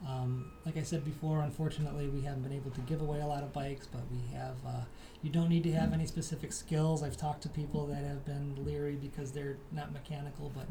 Um, 0.06 0.52
like 0.64 0.76
I 0.76 0.82
said 0.82 1.04
before, 1.04 1.40
unfortunately, 1.42 2.08
we 2.08 2.20
haven't 2.22 2.42
been 2.42 2.52
able 2.52 2.70
to 2.70 2.80
give 2.82 3.00
away 3.00 3.20
a 3.20 3.26
lot 3.26 3.42
of 3.42 3.52
bikes, 3.52 3.86
but 3.86 4.02
we 4.10 4.18
have. 4.36 4.54
Uh, 4.66 4.84
you 5.22 5.30
don't 5.30 5.48
need 5.48 5.64
to 5.64 5.72
have 5.72 5.92
any 5.92 6.06
specific 6.06 6.52
skills. 6.52 7.02
I've 7.02 7.16
talked 7.16 7.42
to 7.42 7.48
people 7.48 7.86
that 7.86 8.04
have 8.04 8.24
been 8.24 8.54
leery 8.64 8.94
because 8.94 9.32
they're 9.32 9.56
not 9.72 9.92
mechanical, 9.92 10.52
but 10.54 10.66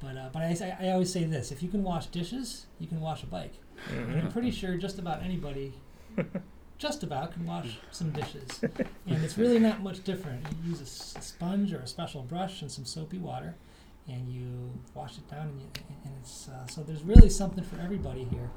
but 0.00 0.16
uh, 0.16 0.28
but 0.32 0.42
I, 0.42 0.76
I 0.80 0.90
always 0.90 1.12
say 1.12 1.24
this: 1.24 1.50
if 1.50 1.62
you 1.62 1.68
can 1.68 1.82
wash 1.82 2.06
dishes, 2.06 2.66
you 2.78 2.86
can 2.86 3.00
wash 3.00 3.22
a 3.24 3.26
bike. 3.26 3.54
And 3.90 4.16
I'm 4.16 4.30
pretty 4.30 4.50
sure 4.52 4.76
just 4.76 4.98
about 5.00 5.22
anybody, 5.22 5.74
just 6.78 7.02
about, 7.02 7.32
can 7.32 7.46
wash 7.46 7.78
some 7.90 8.10
dishes. 8.10 8.60
And 9.08 9.24
it's 9.24 9.38
really 9.38 9.58
not 9.58 9.82
much 9.82 10.04
different. 10.04 10.44
You 10.62 10.70
use 10.70 10.80
a 10.80 10.84
s- 10.84 11.14
a 11.18 11.22
sponge 11.22 11.72
or 11.72 11.78
a 11.78 11.86
special 11.86 12.22
brush 12.22 12.60
and 12.62 12.70
some 12.70 12.84
soapy 12.84 13.18
water, 13.18 13.54
and 14.08 14.28
you 14.28 14.72
wash 14.94 15.18
it 15.18 15.28
down. 15.30 15.48
And, 15.48 15.60
you, 15.60 15.68
and 16.04 16.14
it's 16.20 16.48
uh, 16.48 16.66
so 16.66 16.82
there's 16.82 17.02
really 17.02 17.30
something 17.30 17.64
for 17.64 17.80
everybody 17.80 18.24
here. 18.24 18.50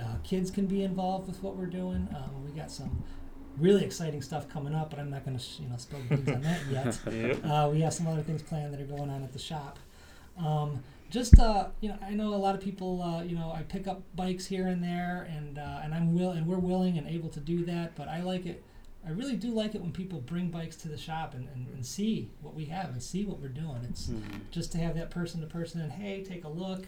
Uh, 0.00 0.16
kids 0.22 0.50
can 0.50 0.66
be 0.66 0.82
involved 0.82 1.28
with 1.28 1.42
what 1.42 1.56
we're 1.56 1.66
doing. 1.66 2.08
Um, 2.14 2.44
we 2.44 2.50
got 2.52 2.70
some 2.70 3.04
really 3.58 3.84
exciting 3.84 4.22
stuff 4.22 4.48
coming 4.48 4.74
up, 4.74 4.90
but 4.90 4.98
I'm 4.98 5.10
not 5.10 5.24
going 5.24 5.38
to 5.38 5.62
you 5.62 5.68
know 5.68 5.76
spill 5.76 6.00
the 6.08 6.16
beans 6.16 6.28
on 6.28 6.42
that 6.42 6.60
yet. 6.70 6.98
Yep. 7.10 7.44
Uh, 7.44 7.68
we 7.72 7.80
have 7.82 7.94
some 7.94 8.06
other 8.06 8.22
things 8.22 8.42
planned 8.42 8.72
that 8.72 8.80
are 8.80 8.86
going 8.86 9.10
on 9.10 9.22
at 9.22 9.32
the 9.32 9.38
shop. 9.38 9.78
Um, 10.38 10.82
just 11.10 11.38
uh, 11.38 11.68
you 11.80 11.90
know, 11.90 11.98
I 12.02 12.10
know 12.10 12.34
a 12.34 12.36
lot 12.36 12.54
of 12.54 12.60
people. 12.60 13.02
Uh, 13.02 13.22
you 13.22 13.36
know, 13.36 13.52
I 13.54 13.62
pick 13.62 13.86
up 13.86 14.02
bikes 14.16 14.46
here 14.46 14.66
and 14.66 14.82
there, 14.82 15.28
and 15.30 15.58
uh, 15.58 15.80
and 15.82 15.94
I'm 15.94 16.14
will 16.14 16.30
and 16.30 16.46
we're 16.46 16.58
willing 16.58 16.98
and 16.98 17.06
able 17.06 17.28
to 17.30 17.40
do 17.40 17.64
that. 17.66 17.94
But 17.94 18.08
I 18.08 18.22
like 18.22 18.46
it. 18.46 18.64
I 19.06 19.10
really 19.10 19.36
do 19.36 19.50
like 19.50 19.74
it 19.74 19.82
when 19.82 19.92
people 19.92 20.20
bring 20.20 20.48
bikes 20.48 20.76
to 20.76 20.88
the 20.88 20.96
shop 20.96 21.34
and, 21.34 21.48
and, 21.54 21.66
and 21.74 21.84
see 21.84 22.30
what 22.40 22.54
we 22.54 22.64
have 22.66 22.90
and 22.90 23.02
see 23.02 23.24
what 23.24 23.38
we're 23.38 23.48
doing. 23.48 23.86
It's 23.88 24.10
just 24.50 24.72
to 24.72 24.78
have 24.78 24.94
that 24.96 25.10
person 25.10 25.40
to 25.42 25.46
person 25.46 25.80
and 25.80 25.92
hey, 25.92 26.24
take 26.24 26.44
a 26.44 26.48
look. 26.48 26.84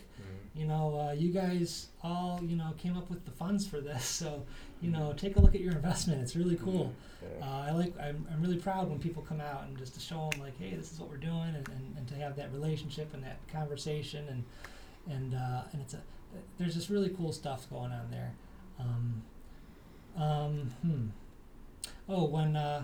You 0.54 0.66
know, 0.66 1.08
uh, 1.08 1.12
you 1.12 1.34
guys 1.34 1.88
all 2.02 2.40
you 2.42 2.56
know 2.56 2.72
came 2.78 2.96
up 2.96 3.10
with 3.10 3.26
the 3.26 3.30
funds 3.30 3.66
for 3.66 3.82
this, 3.82 4.04
so 4.22 4.42
you 4.80 4.90
know, 4.90 5.12
take 5.14 5.36
a 5.36 5.40
look 5.40 5.54
at 5.54 5.60
your 5.60 5.74
investment. 5.74 6.22
It's 6.22 6.34
really 6.34 6.56
cool. 6.56 6.94
Uh, 7.42 7.64
I 7.68 7.72
like. 7.72 7.92
I'm, 8.00 8.26
I'm 8.32 8.40
really 8.40 8.56
proud 8.56 8.88
when 8.88 8.98
people 8.98 9.22
come 9.22 9.40
out 9.40 9.64
and 9.64 9.76
just 9.76 9.94
to 9.94 10.00
show 10.00 10.30
them 10.30 10.40
like, 10.40 10.58
hey, 10.58 10.74
this 10.74 10.92
is 10.92 10.98
what 10.98 11.10
we're 11.10 11.18
doing, 11.18 11.54
and, 11.54 11.68
and, 11.68 11.94
and 11.98 12.08
to 12.08 12.14
have 12.14 12.36
that 12.36 12.50
relationship 12.52 13.12
and 13.12 13.22
that 13.22 13.36
conversation, 13.52 14.26
and 14.28 14.44
and 15.14 15.34
uh, 15.34 15.62
and 15.72 15.82
it's 15.82 15.92
a 15.92 16.00
there's 16.58 16.74
just 16.74 16.88
really 16.88 17.10
cool 17.10 17.32
stuff 17.32 17.68
going 17.68 17.92
on 17.92 18.10
there. 18.10 18.32
Um, 18.78 19.22
um, 20.16 20.70
hmm. 20.82 22.05
Oh, 22.18 22.24
when 22.24 22.56
uh, 22.56 22.82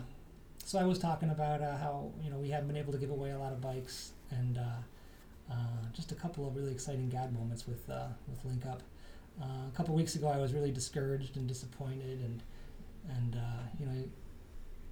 so 0.63 0.79
I 0.79 0.85
was 0.85 0.99
talking 0.99 1.31
about 1.31 1.63
uh, 1.63 1.79
how 1.79 2.11
you 2.23 2.29
know 2.29 2.37
we 2.37 2.51
haven't 2.51 2.69
been 2.69 2.77
able 2.77 2.93
to 2.93 2.99
give 2.99 3.09
away 3.09 3.31
a 3.31 3.39
lot 3.39 3.51
of 3.51 3.63
bikes, 3.63 4.13
and 4.31 4.59
uh, 4.59 5.51
uh, 5.51 5.55
just 5.95 6.13
a 6.13 6.15
couple 6.15 6.47
of 6.47 6.55
really 6.55 6.71
exciting 6.71 7.09
God 7.09 7.33
moments 7.33 7.67
with 7.67 7.89
uh, 7.89 8.09
with 8.29 8.45
Link 8.45 8.67
Up. 8.67 8.83
Uh, 9.41 9.69
a 9.73 9.75
couple 9.75 9.95
weeks 9.95 10.17
ago, 10.17 10.29
I 10.29 10.37
was 10.37 10.53
really 10.53 10.71
discouraged 10.71 11.39
and 11.39 11.49
disappointed, 11.49 12.21
and 12.21 12.43
and 13.09 13.37
you 13.81 13.87
know 13.87 14.05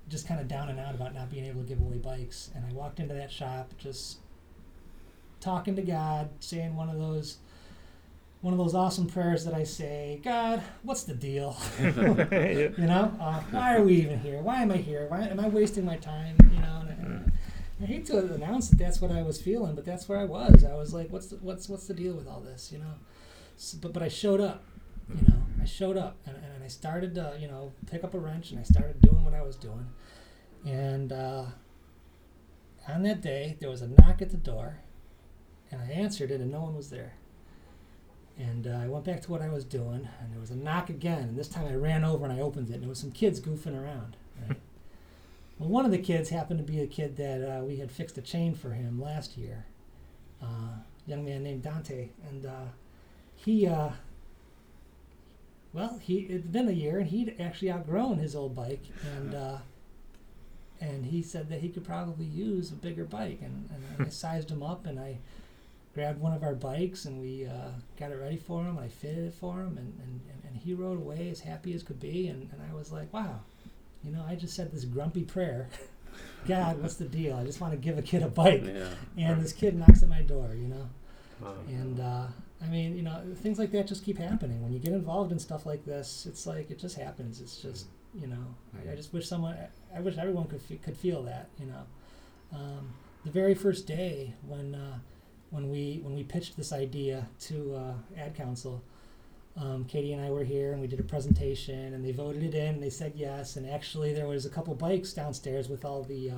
just 0.09 0.27
kind 0.27 0.41
of 0.41 0.49
down 0.49 0.71
and 0.71 0.81
out 0.81 0.95
about 0.95 1.15
not 1.15 1.31
being 1.31 1.45
able 1.45 1.61
to 1.61 1.69
give 1.69 1.79
away 1.79 1.99
bikes. 1.99 2.51
And 2.55 2.65
I 2.65 2.73
walked 2.73 2.99
into 2.99 3.13
that 3.13 3.31
shop 3.31 3.75
just 3.77 4.21
talking 5.41 5.77
to 5.77 5.83
God, 5.83 6.31
saying 6.41 6.75
one 6.75 6.89
of 6.89 6.99
those 6.99 7.37
one 8.41 8.55
of 8.55 8.59
those 8.59 8.75
awesome 8.75 9.07
prayers 9.07 9.45
that 9.45 9.53
I 9.53 9.65
say, 9.65 10.21
God, 10.25 10.63
what's 10.83 11.03
the 11.03 11.15
deal? 11.15 11.57
you 11.81 12.73
know, 12.79 13.15
uh, 13.21 13.41
why 13.51 13.77
are 13.77 13.83
we 13.83 13.95
even 13.97 14.19
here? 14.21 14.41
Why 14.41 14.63
am 14.63 14.71
I 14.71 14.79
here? 14.79 15.07
Why 15.09 15.25
am 15.25 15.39
I 15.39 15.49
wasting 15.49 15.85
my 15.85 15.97
time? 15.97 16.37
You 16.51 16.61
know, 16.61 16.85
and, 16.89 17.07
and 17.07 17.33
I 17.83 17.85
hate 17.85 18.07
to 18.07 18.19
announce 18.35 18.71
that 18.71 18.79
that's 18.79 19.01
what 19.01 19.11
I 19.11 19.23
was 19.23 19.41
feeling, 19.41 19.75
but 19.75 19.85
that's 19.85 20.09
where 20.09 20.19
I 20.19 20.25
was. 20.25 20.65
I 20.65 20.75
was 20.75 20.95
like, 20.95 21.11
what's 21.11 21.27
the, 21.27 21.37
what's 21.37 21.69
what's 21.69 21.87
the 21.87 21.95
deal 21.95 22.15
with 22.15 22.27
all 22.27 22.41
this? 22.41 22.73
You 22.73 22.79
know, 22.79 22.95
S 23.57 23.75
but 23.75 23.93
but 23.93 24.03
I 24.03 24.09
showed 24.09 24.41
up. 24.41 24.65
You 25.09 25.27
know, 25.29 25.43
I 25.61 25.65
showed 25.65 25.97
up 25.97 26.17
and, 26.25 26.37
and 26.37 26.63
I 26.63 26.69
started 26.69 27.15
to 27.17 27.37
you 27.39 27.49
know 27.49 27.73
pick 27.91 28.05
up 28.05 28.15
a 28.15 28.19
wrench 28.19 28.53
and 28.53 28.61
I 28.61 28.63
started 28.63 29.01
doing 29.03 29.25
what 29.25 29.35
I 29.35 29.43
was 29.43 29.57
doing, 29.57 29.87
and 30.65 31.13
uh, 31.13 31.45
on 32.89 33.03
that 33.03 33.21
day 33.21 33.57
there 33.61 33.69
was 33.69 33.83
a 33.83 33.89
knock 33.89 34.23
at 34.23 34.31
the 34.31 34.39
door, 34.39 34.79
and 35.71 35.83
I 35.83 35.87
answered 35.87 36.31
it 36.31 36.41
and 36.41 36.51
no 36.51 36.63
one 36.63 36.75
was 36.75 36.89
there. 36.89 37.15
And 38.41 38.67
uh, 38.67 38.71
I 38.71 38.89
went 38.89 39.05
back 39.05 39.21
to 39.23 39.31
what 39.31 39.43
I 39.43 39.51
was 39.51 39.65
doing, 39.65 40.09
and 40.21 40.33
there 40.33 40.41
was 40.41 40.51
a 40.51 40.57
knock 40.57 40.89
again. 40.89 41.25
And 41.25 41.37
this 41.37 41.49
time 41.49 41.67
I 41.67 41.75
ran 41.75 42.05
over 42.05 42.25
and 42.25 42.33
I 42.33 42.41
opened 42.41 42.71
it, 42.71 42.75
and 42.75 42.83
there 42.83 42.89
was 42.89 42.99
some 42.99 43.13
kids 43.13 43.39
goofing 43.39 43.79
around. 43.79 44.17
Right? 44.41 44.57
well, 45.59 45.69
one 45.69 45.85
of 45.85 45.91
the 45.91 45.99
kids 45.99 46.31
happened 46.31 46.59
to 46.59 46.73
be 46.73 46.81
a 46.81 46.87
kid 46.87 47.17
that 47.19 47.43
uh, 47.47 47.63
we 47.63 47.77
had 47.77 47.91
fixed 47.91 48.17
a 48.17 48.23
chain 48.23 48.55
for 48.55 48.71
him 48.71 49.01
last 49.01 49.37
year. 49.37 49.67
Uh, 50.43 50.79
young 51.07 51.23
man 51.23 51.43
named 51.43 51.63
Dante, 51.63 52.09
and 52.31 52.47
uh, 52.47 52.69
he, 53.37 53.67
uh, 53.67 53.91
well, 55.75 55.99
he 56.01 56.25
it'd 56.25 56.51
been 56.51 56.69
a 56.69 56.73
year, 56.73 56.99
and 56.99 57.09
he'd 57.09 57.37
actually 57.39 57.71
outgrown 57.71 58.19
his 58.19 58.35
old 58.35 58.55
bike, 58.55 58.85
and 59.17 59.35
uh, 59.35 59.59
and 60.81 61.05
he 61.05 61.21
said 61.21 61.51
that 61.51 61.61
he 61.61 61.69
could 61.69 61.85
probably 61.85 62.25
use 62.25 62.71
a 62.71 62.75
bigger 62.75 63.05
bike, 63.05 63.41
and, 63.43 63.69
and 63.71 64.07
I 64.07 64.09
sized 64.11 64.51
him 64.51 64.63
up, 64.63 64.87
and 64.87 64.99
I 64.99 65.19
grabbed 65.95 66.21
one 66.21 66.33
of 66.33 66.43
our 66.43 66.55
bikes 66.55 67.05
and 67.05 67.21
we 67.21 67.47
uh, 67.47 67.71
got 67.99 68.13
it 68.13 68.17
ready 68.17 68.37
for 68.37 68.65
him. 68.65 68.79
I 68.79 68.89
fitted 68.89 69.27
it 69.27 69.35
for 69.35 69.61
him, 69.61 69.77
and, 69.77 69.99
and, 70.03 70.21
and 70.47 70.57
he 70.57 70.75
rode 70.75 70.99
away 70.99 71.29
as 71.31 71.41
happy 71.41 71.75
as 71.75 71.83
could 71.83 72.01
be. 72.01 72.29
And, 72.29 72.49
and 72.53 72.61
I 72.71 72.75
was 72.75 72.93
like, 72.93 73.13
wow, 73.13 73.41
you 74.05 74.11
know, 74.11 74.25
I 74.29 74.35
just 74.35 74.55
said 74.55 74.73
this 74.73 74.85
grumpy 74.85 75.23
prayer. 75.23 75.69
God, 76.47 76.81
what's 76.83 76.95
the 76.95 77.05
deal? 77.05 77.37
I 77.37 77.45
just 77.45 77.61
want 77.61 77.73
to 77.73 77.79
give 77.79 77.99
a 77.99 78.03
kid 78.03 78.23
a 78.23 78.29
bike. 78.29 78.65
Yeah. 78.65 78.89
And 79.17 79.43
this 79.43 79.53
kid 79.53 79.77
knocks 79.77 80.03
at 80.03 80.09
my 80.09 80.23
door, 80.23 80.51
you 80.55 80.69
know. 80.69 80.89
Wow. 81.41 81.55
And 81.69 82.01
uh, 82.01 82.27
I 82.63 82.67
mean, 82.67 82.97
you 82.97 83.03
know, 83.03 83.23
things 83.37 83.59
like 83.59 83.71
that 83.73 83.87
just 83.87 84.05
keep 84.05 84.19
happening. 84.19 84.63
When 84.63 84.73
you 84.73 84.79
get 84.79 84.93
involved 84.93 85.33
in 85.33 85.39
stuff 85.39 85.67
like 85.67 85.85
this, 85.85 86.27
it's 86.29 86.47
like 86.47 86.71
it 86.71 86.79
just 86.79 86.97
happens. 86.97 87.41
It's 87.41 87.57
just, 87.57 87.87
you 88.19 88.27
know, 88.27 88.55
I, 88.75 88.93
I 88.93 88.97
just 88.97 89.13
wish 89.13 89.27
someone, 89.29 89.57
I 89.95 90.01
wish 90.01 90.19
everyone 90.19 90.47
could 90.47 90.63
fe- 90.63 90.81
could 90.83 90.97
feel 90.97 91.23
that, 91.25 91.49
you 91.59 91.67
know. 91.67 91.83
Um, 92.53 92.95
the 93.25 93.31
very 93.31 93.55
first 93.55 93.87
day 93.87 94.35
when 94.47 94.75
uh, 94.75 94.99
when 95.51 95.71
we 95.71 96.01
when 96.03 96.15
we 96.15 96.23
pitched 96.23 96.57
this 96.57 96.73
idea 96.73 97.29
to 97.41 97.75
uh, 97.75 98.21
Ad 98.21 98.35
Council, 98.35 98.83
um, 99.57 99.85
Katie 99.85 100.13
and 100.13 100.25
I 100.25 100.31
were 100.31 100.45
here 100.45 100.73
and 100.73 100.81
we 100.81 100.87
did 100.87 101.01
a 101.01 101.05
presentation 101.05 101.93
and 101.95 102.05
they 102.05 102.13
voted 102.13 102.43
it 102.43 102.55
in 102.55 102.75
and 102.75 102.83
they 102.83 102.91
said 102.91 103.13
yes. 103.17 103.57
And 103.57 103.69
actually, 103.69 104.13
there 104.13 104.27
was 104.27 104.47
a 104.47 104.51
couple 104.51 104.75
bikes 104.75 105.13
downstairs 105.13 105.69
with 105.69 105.85
all 105.85 106.03
the 106.03 106.31
uh, 106.31 106.35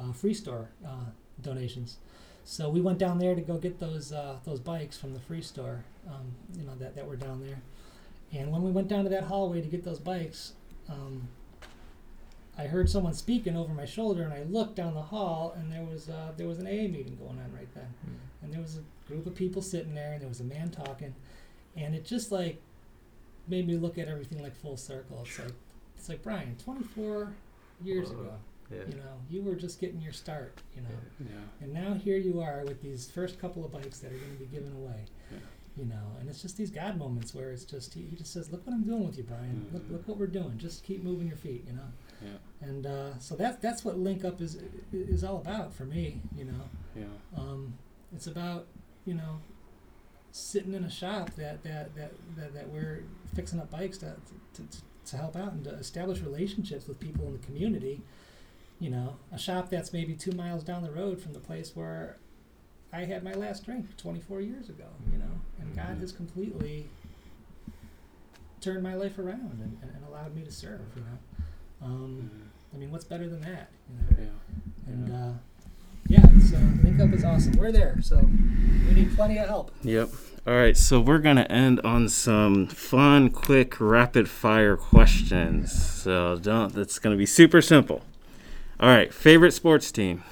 uh, 0.00 0.12
free 0.12 0.34
store 0.34 0.70
uh, 0.86 1.10
donations. 1.40 1.98
So 2.44 2.68
we 2.68 2.80
went 2.80 2.98
down 2.98 3.18
there 3.18 3.34
to 3.34 3.40
go 3.40 3.58
get 3.58 3.78
those 3.78 4.12
uh, 4.12 4.36
those 4.44 4.60
bikes 4.60 4.98
from 4.98 5.14
the 5.14 5.20
free 5.20 5.42
store, 5.42 5.84
um, 6.08 6.32
you 6.58 6.64
know 6.64 6.74
that, 6.76 6.96
that 6.96 7.06
were 7.06 7.16
down 7.16 7.40
there. 7.40 7.60
And 8.32 8.50
when 8.50 8.62
we 8.62 8.70
went 8.70 8.88
down 8.88 9.04
to 9.04 9.10
that 9.10 9.24
hallway 9.24 9.60
to 9.60 9.68
get 9.68 9.84
those 9.84 9.98
bikes, 9.98 10.52
um, 10.88 11.28
I 12.60 12.66
heard 12.66 12.90
someone 12.90 13.14
speaking 13.14 13.56
over 13.56 13.72
my 13.72 13.86
shoulder, 13.86 14.22
and 14.22 14.34
I 14.34 14.42
looked 14.42 14.76
down 14.76 14.92
the 14.94 15.00
hall, 15.00 15.54
and 15.56 15.72
there 15.72 15.82
was 15.82 16.10
uh, 16.10 16.32
there 16.36 16.46
was 16.46 16.58
an 16.58 16.66
AA 16.66 16.88
meeting 16.88 17.16
going 17.18 17.38
on 17.38 17.50
right 17.56 17.72
then, 17.74 17.86
and 18.42 18.52
there 18.52 18.60
was 18.60 18.76
a 18.78 19.08
group 19.10 19.26
of 19.26 19.34
people 19.34 19.62
sitting 19.62 19.94
there, 19.94 20.12
and 20.12 20.20
there 20.20 20.28
was 20.28 20.40
a 20.40 20.44
man 20.44 20.70
talking, 20.70 21.14
and 21.74 21.94
it 21.94 22.04
just 22.04 22.30
like 22.30 22.60
made 23.48 23.66
me 23.66 23.76
look 23.78 23.96
at 23.96 24.08
everything 24.08 24.42
like 24.42 24.54
full 24.54 24.76
circle. 24.76 25.22
It's 25.24 25.38
like 25.38 25.52
it's 25.96 26.08
like 26.10 26.22
Brian, 26.22 26.54
24 26.62 27.32
years 27.82 28.10
Whoa. 28.10 28.20
ago, 28.20 28.32
Yeah. 28.70 28.76
you 28.90 28.96
know, 28.96 29.14
you 29.30 29.42
were 29.42 29.54
just 29.54 29.80
getting 29.80 30.02
your 30.02 30.12
start, 30.12 30.60
you 30.76 30.82
know, 30.82 30.88
Yeah. 31.18 31.64
and 31.64 31.72
now 31.72 31.94
here 31.94 32.18
you 32.18 32.40
are 32.42 32.62
with 32.66 32.82
these 32.82 33.10
first 33.10 33.38
couple 33.40 33.64
of 33.64 33.72
bikes 33.72 34.00
that 34.00 34.12
are 34.12 34.16
going 34.18 34.32
to 34.32 34.38
be 34.38 34.46
given 34.54 34.72
away. 34.74 35.04
Yeah. 35.32 35.38
You 35.78 35.84
know, 35.86 36.16
and 36.18 36.28
it's 36.28 36.42
just 36.42 36.56
these 36.58 36.70
God 36.70 36.98
moments 36.98 37.34
where 37.34 37.50
it's 37.52 37.64
just 37.64 37.94
he, 37.94 38.02
he 38.02 38.16
just 38.16 38.32
says, 38.34 38.50
"Look 38.52 38.66
what 38.66 38.74
I'm 38.74 38.82
doing 38.84 39.06
with 39.06 39.16
you, 39.16 39.24
Brian. 39.24 39.66
Look, 39.72 39.88
Mhm. 39.88 39.92
look 39.92 40.08
what 40.08 40.18
we're 40.18 40.26
doing. 40.26 40.58
Just 40.58 40.82
keep 40.84 41.02
moving 41.02 41.26
your 41.26 41.36
feet." 41.38 41.64
You 41.66 41.72
know. 41.74 41.88
Yeah. 42.22 42.68
And 42.68 42.86
uh, 42.86 43.18
so 43.18 43.34
that's 43.36 43.56
that's 43.58 43.84
what 43.84 43.98
Link 43.98 44.24
Up 44.24 44.40
is 44.40 44.58
is 44.92 45.24
all 45.24 45.38
about 45.38 45.72
for 45.74 45.84
me. 45.84 46.20
You 46.36 46.44
know, 46.46 46.62
Yeah. 46.96 47.04
um, 47.36 47.74
it's 48.14 48.26
about 48.26 48.66
you 49.06 49.14
know 49.14 49.40
sitting 50.32 50.74
in 50.74 50.84
a 50.84 50.90
shop 50.90 51.30
that 51.36 51.62
that 51.64 51.94
that 51.96 52.12
that, 52.36 52.54
that 52.54 52.68
we're 52.68 53.04
fixing 53.34 53.58
up 53.58 53.70
bikes 53.70 53.98
to, 53.98 54.14
to 54.54 54.62
to 54.62 54.78
to 55.06 55.16
help 55.16 55.34
out 55.36 55.52
and 55.52 55.64
to 55.64 55.70
establish 55.70 56.20
relationships 56.20 56.86
with 56.86 57.00
people 57.00 57.26
in 57.26 57.32
the 57.32 57.38
community. 57.38 58.02
You 58.78 58.90
know, 58.90 59.16
a 59.32 59.38
shop 59.38 59.68
that's 59.70 59.92
maybe 59.92 60.14
two 60.14 60.32
miles 60.32 60.62
down 60.62 60.82
the 60.82 60.90
road 60.90 61.20
from 61.20 61.32
the 61.34 61.40
place 61.40 61.72
where 61.74 62.16
I 62.92 63.04
had 63.04 63.22
my 63.22 63.32
last 63.34 63.64
drink 63.64 63.96
24 63.96 64.40
years 64.40 64.68
ago. 64.68 64.86
You 65.12 65.18
know, 65.18 65.32
and 65.60 65.74
God 65.76 65.96
Mhm. 65.96 66.00
has 66.00 66.12
completely 66.12 66.88
turned 68.60 68.82
my 68.82 68.94
life 68.94 69.18
around 69.18 69.58
and, 69.62 69.78
and, 69.82 69.90
and 69.94 70.04
allowed 70.08 70.34
me 70.34 70.42
to 70.42 70.50
serve. 70.52 70.80
You 70.94 71.02
know, 71.02 71.18
um, 71.82 72.30
I 72.74 72.78
mean, 72.78 72.90
what's 72.90 73.04
better 73.04 73.28
than 73.28 73.40
that? 73.42 73.70
You 73.88 73.96
know, 74.16 74.22
Yeah. 74.22 74.92
and 74.92 75.08
Yeah. 75.08 75.14
uh, 75.14 75.32
yeah, 76.08 76.58
uh, 76.58 76.82
Link 76.84 77.00
Up 77.00 77.12
is 77.12 77.24
awesome. 77.24 77.52
We're 77.52 77.72
there, 77.72 77.96
so 78.02 78.16
we 78.18 78.94
need 78.94 79.14
plenty 79.16 79.38
of 79.38 79.46
help. 79.48 79.70
Yep. 79.82 80.08
All 80.46 80.54
right, 80.54 80.76
so 80.76 81.00
we're 81.00 81.18
going 81.18 81.36
to 81.36 81.50
end 81.52 81.80
on 81.84 82.08
some 82.08 82.66
fun, 82.66 83.28
quick, 83.30 83.78
rapid 83.80 84.28
fire 84.28 84.76
questions. 84.76 85.70
So 85.70 86.38
don't 86.40 86.74
that's 86.74 86.98
going 86.98 87.14
to 87.14 87.18
be 87.18 87.26
super 87.26 87.60
simple. 87.60 88.02
All 88.80 88.88
right, 88.88 89.12
favorite 89.12 89.52
sports 89.52 89.92
team? 89.92 90.24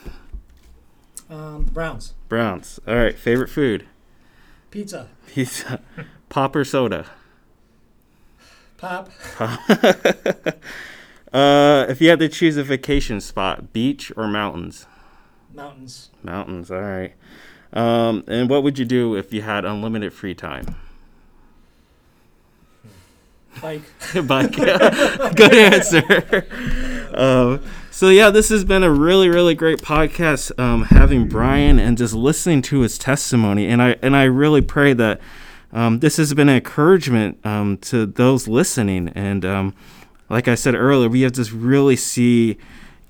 Um, 1.31 1.65
Browns, 1.65 2.15
Browns. 2.29 2.81
All 2.89 2.95
right, 2.97 3.17
favorite 3.19 3.51
food? 3.51 3.87
pizza, 4.71 5.09
Pizza. 5.27 5.81
Pop 6.31 6.57
or 6.57 6.65
soda? 6.65 7.07
Pop. 8.79 9.11
pop, 9.37 9.61
uh, 11.33 11.87
if 11.89 12.01
you 12.01 12.09
had 12.11 12.19
to 12.21 12.29
choose 12.29 12.57
a 12.57 12.63
vacation 12.63 13.21
spot, 13.21 13.73
beach 13.73 14.13
or 14.17 14.27
mountains? 14.29 14.87
mountains, 15.55 16.11
Mountains. 16.23 16.71
All 16.71 16.81
right. 16.81 17.15
Um, 17.73 18.25
and 18.29 18.49
what 18.49 18.63
would 18.63 18.79
you 18.79 18.85
do 18.85 19.15
if 19.17 19.33
you 19.33 19.43
had 19.43 19.65
unlimited 19.65 20.13
free 20.13 20.35
time? 20.35 20.77
bike. 23.61 23.83
Bike. 24.27 24.53
Good 24.57 25.55
answer. 25.55 26.47
um, 27.15 27.61
so 27.91 28.09
yeah, 28.09 28.31
this 28.31 28.49
has 28.51 28.65
been 28.65 28.83
a 28.83 28.91
really, 28.91 29.29
really 29.29 29.55
great 29.55 29.79
podcast. 29.79 30.57
Um, 30.59 30.85
having 30.85 31.29
Brian 31.29 31.79
and 31.79 31.99
just 31.99 32.15
listening 32.15 32.63
to 32.63 32.81
his 32.81 32.99
testimony, 32.99 33.67
and 33.67 33.83
I 33.83 33.97
and 34.03 34.15
I 34.17 34.25
really 34.25 34.63
pray 34.63 34.93
that 34.95 35.21
um, 35.73 35.99
this 36.01 36.17
has 36.17 36.33
been 36.35 36.49
an 36.49 36.57
encouragement 36.57 37.45
um, 37.45 37.77
to 37.79 38.07
those 38.07 38.49
listening. 38.49 39.09
And 39.15 39.45
um, 39.45 39.75
like 40.29 40.49
I 40.49 40.55
said 40.55 40.75
earlier, 40.75 41.09
we 41.09 41.23
have 41.23 41.33
to 41.33 41.45
really 41.55 41.97
see 41.97 42.59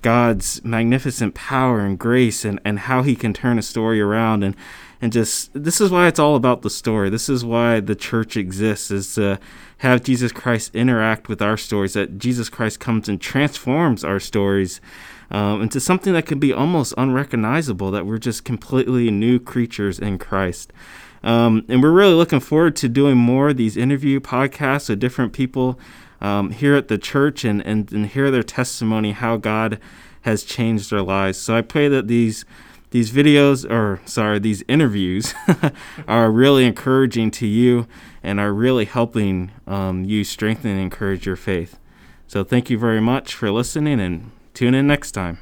God's 0.01 0.63
magnificent 0.63 1.35
power 1.35 1.81
and 1.81 1.99
grace, 1.99 2.45
and 2.45 2.59
and 2.63 2.79
how 2.79 3.03
He 3.03 3.15
can 3.15 3.33
turn 3.33 3.59
a 3.59 3.63
story 3.63 3.99
around 3.99 4.43
and 4.43 4.55
and 5.01 5.13
just 5.13 5.51
this 5.53 5.79
is 5.79 5.91
why 5.91 6.07
it's 6.07 6.19
all 6.19 6.35
about 6.35 6.61
the 6.61 6.69
story. 6.69 7.09
This 7.09 7.29
is 7.29 7.45
why 7.45 7.79
the 7.79 7.95
church 7.95 8.35
exists 8.35 8.91
is 8.91 9.15
to 9.15 9.39
have 9.79 10.03
Jesus 10.03 10.31
Christ 10.31 10.75
interact 10.75 11.29
with 11.29 11.41
our 11.41 11.57
stories. 11.57 11.93
That 11.93 12.17
Jesus 12.17 12.49
Christ 12.49 12.79
comes 12.79 13.07
and 13.07 13.19
transforms 13.19 14.03
our 14.03 14.19
stories 14.19 14.81
um, 15.31 15.61
into 15.61 15.79
something 15.79 16.13
that 16.13 16.25
can 16.25 16.39
be 16.39 16.51
almost 16.51 16.93
unrecognizable. 16.97 17.91
That 17.91 18.05
we're 18.05 18.17
just 18.17 18.43
completely 18.43 19.09
new 19.09 19.39
creatures 19.39 19.99
in 19.99 20.17
Christ. 20.17 20.73
Um, 21.23 21.65
and 21.67 21.81
we're 21.83 21.91
really 21.91 22.13
looking 22.13 22.39
forward 22.39 22.75
to 22.77 22.89
doing 22.89 23.17
more 23.17 23.49
of 23.49 23.57
these 23.57 23.75
interview 23.75 24.19
podcasts 24.19 24.89
with 24.89 24.99
different 24.99 25.33
people 25.33 25.79
um, 26.21 26.51
here 26.51 26.75
at 26.75 26.87
the 26.87 26.97
church 26.97 27.43
and, 27.43 27.65
and, 27.65 27.91
and 27.91 28.07
hear 28.07 28.31
their 28.31 28.43
testimony, 28.43 29.11
how 29.11 29.37
God 29.37 29.79
has 30.21 30.43
changed 30.43 30.91
their 30.91 31.01
lives. 31.01 31.37
So 31.37 31.55
I 31.55 31.61
pray 31.61 31.87
that 31.87 32.07
these 32.07 32.45
these 32.91 33.11
videos 33.11 33.69
or 33.69 34.01
sorry 34.05 34.39
these 34.39 34.63
interviews 34.67 35.33
are 36.07 36.31
really 36.31 36.65
encouraging 36.65 37.29
to 37.29 37.45
you 37.45 37.87
and 38.23 38.39
are 38.39 38.51
really 38.51 38.85
helping 38.85 39.51
um, 39.67 40.03
you 40.03 40.23
strengthen 40.23 40.71
and 40.71 40.79
encourage 40.79 41.25
your 41.25 41.35
faith 41.35 41.77
so 42.27 42.43
thank 42.43 42.69
you 42.69 42.79
very 42.79 42.99
much 42.99 43.35
for 43.35 43.51
listening 43.51 43.99
and 43.99 44.31
tune 44.55 44.73
in 44.73 44.87
next 44.87 45.11
time 45.11 45.37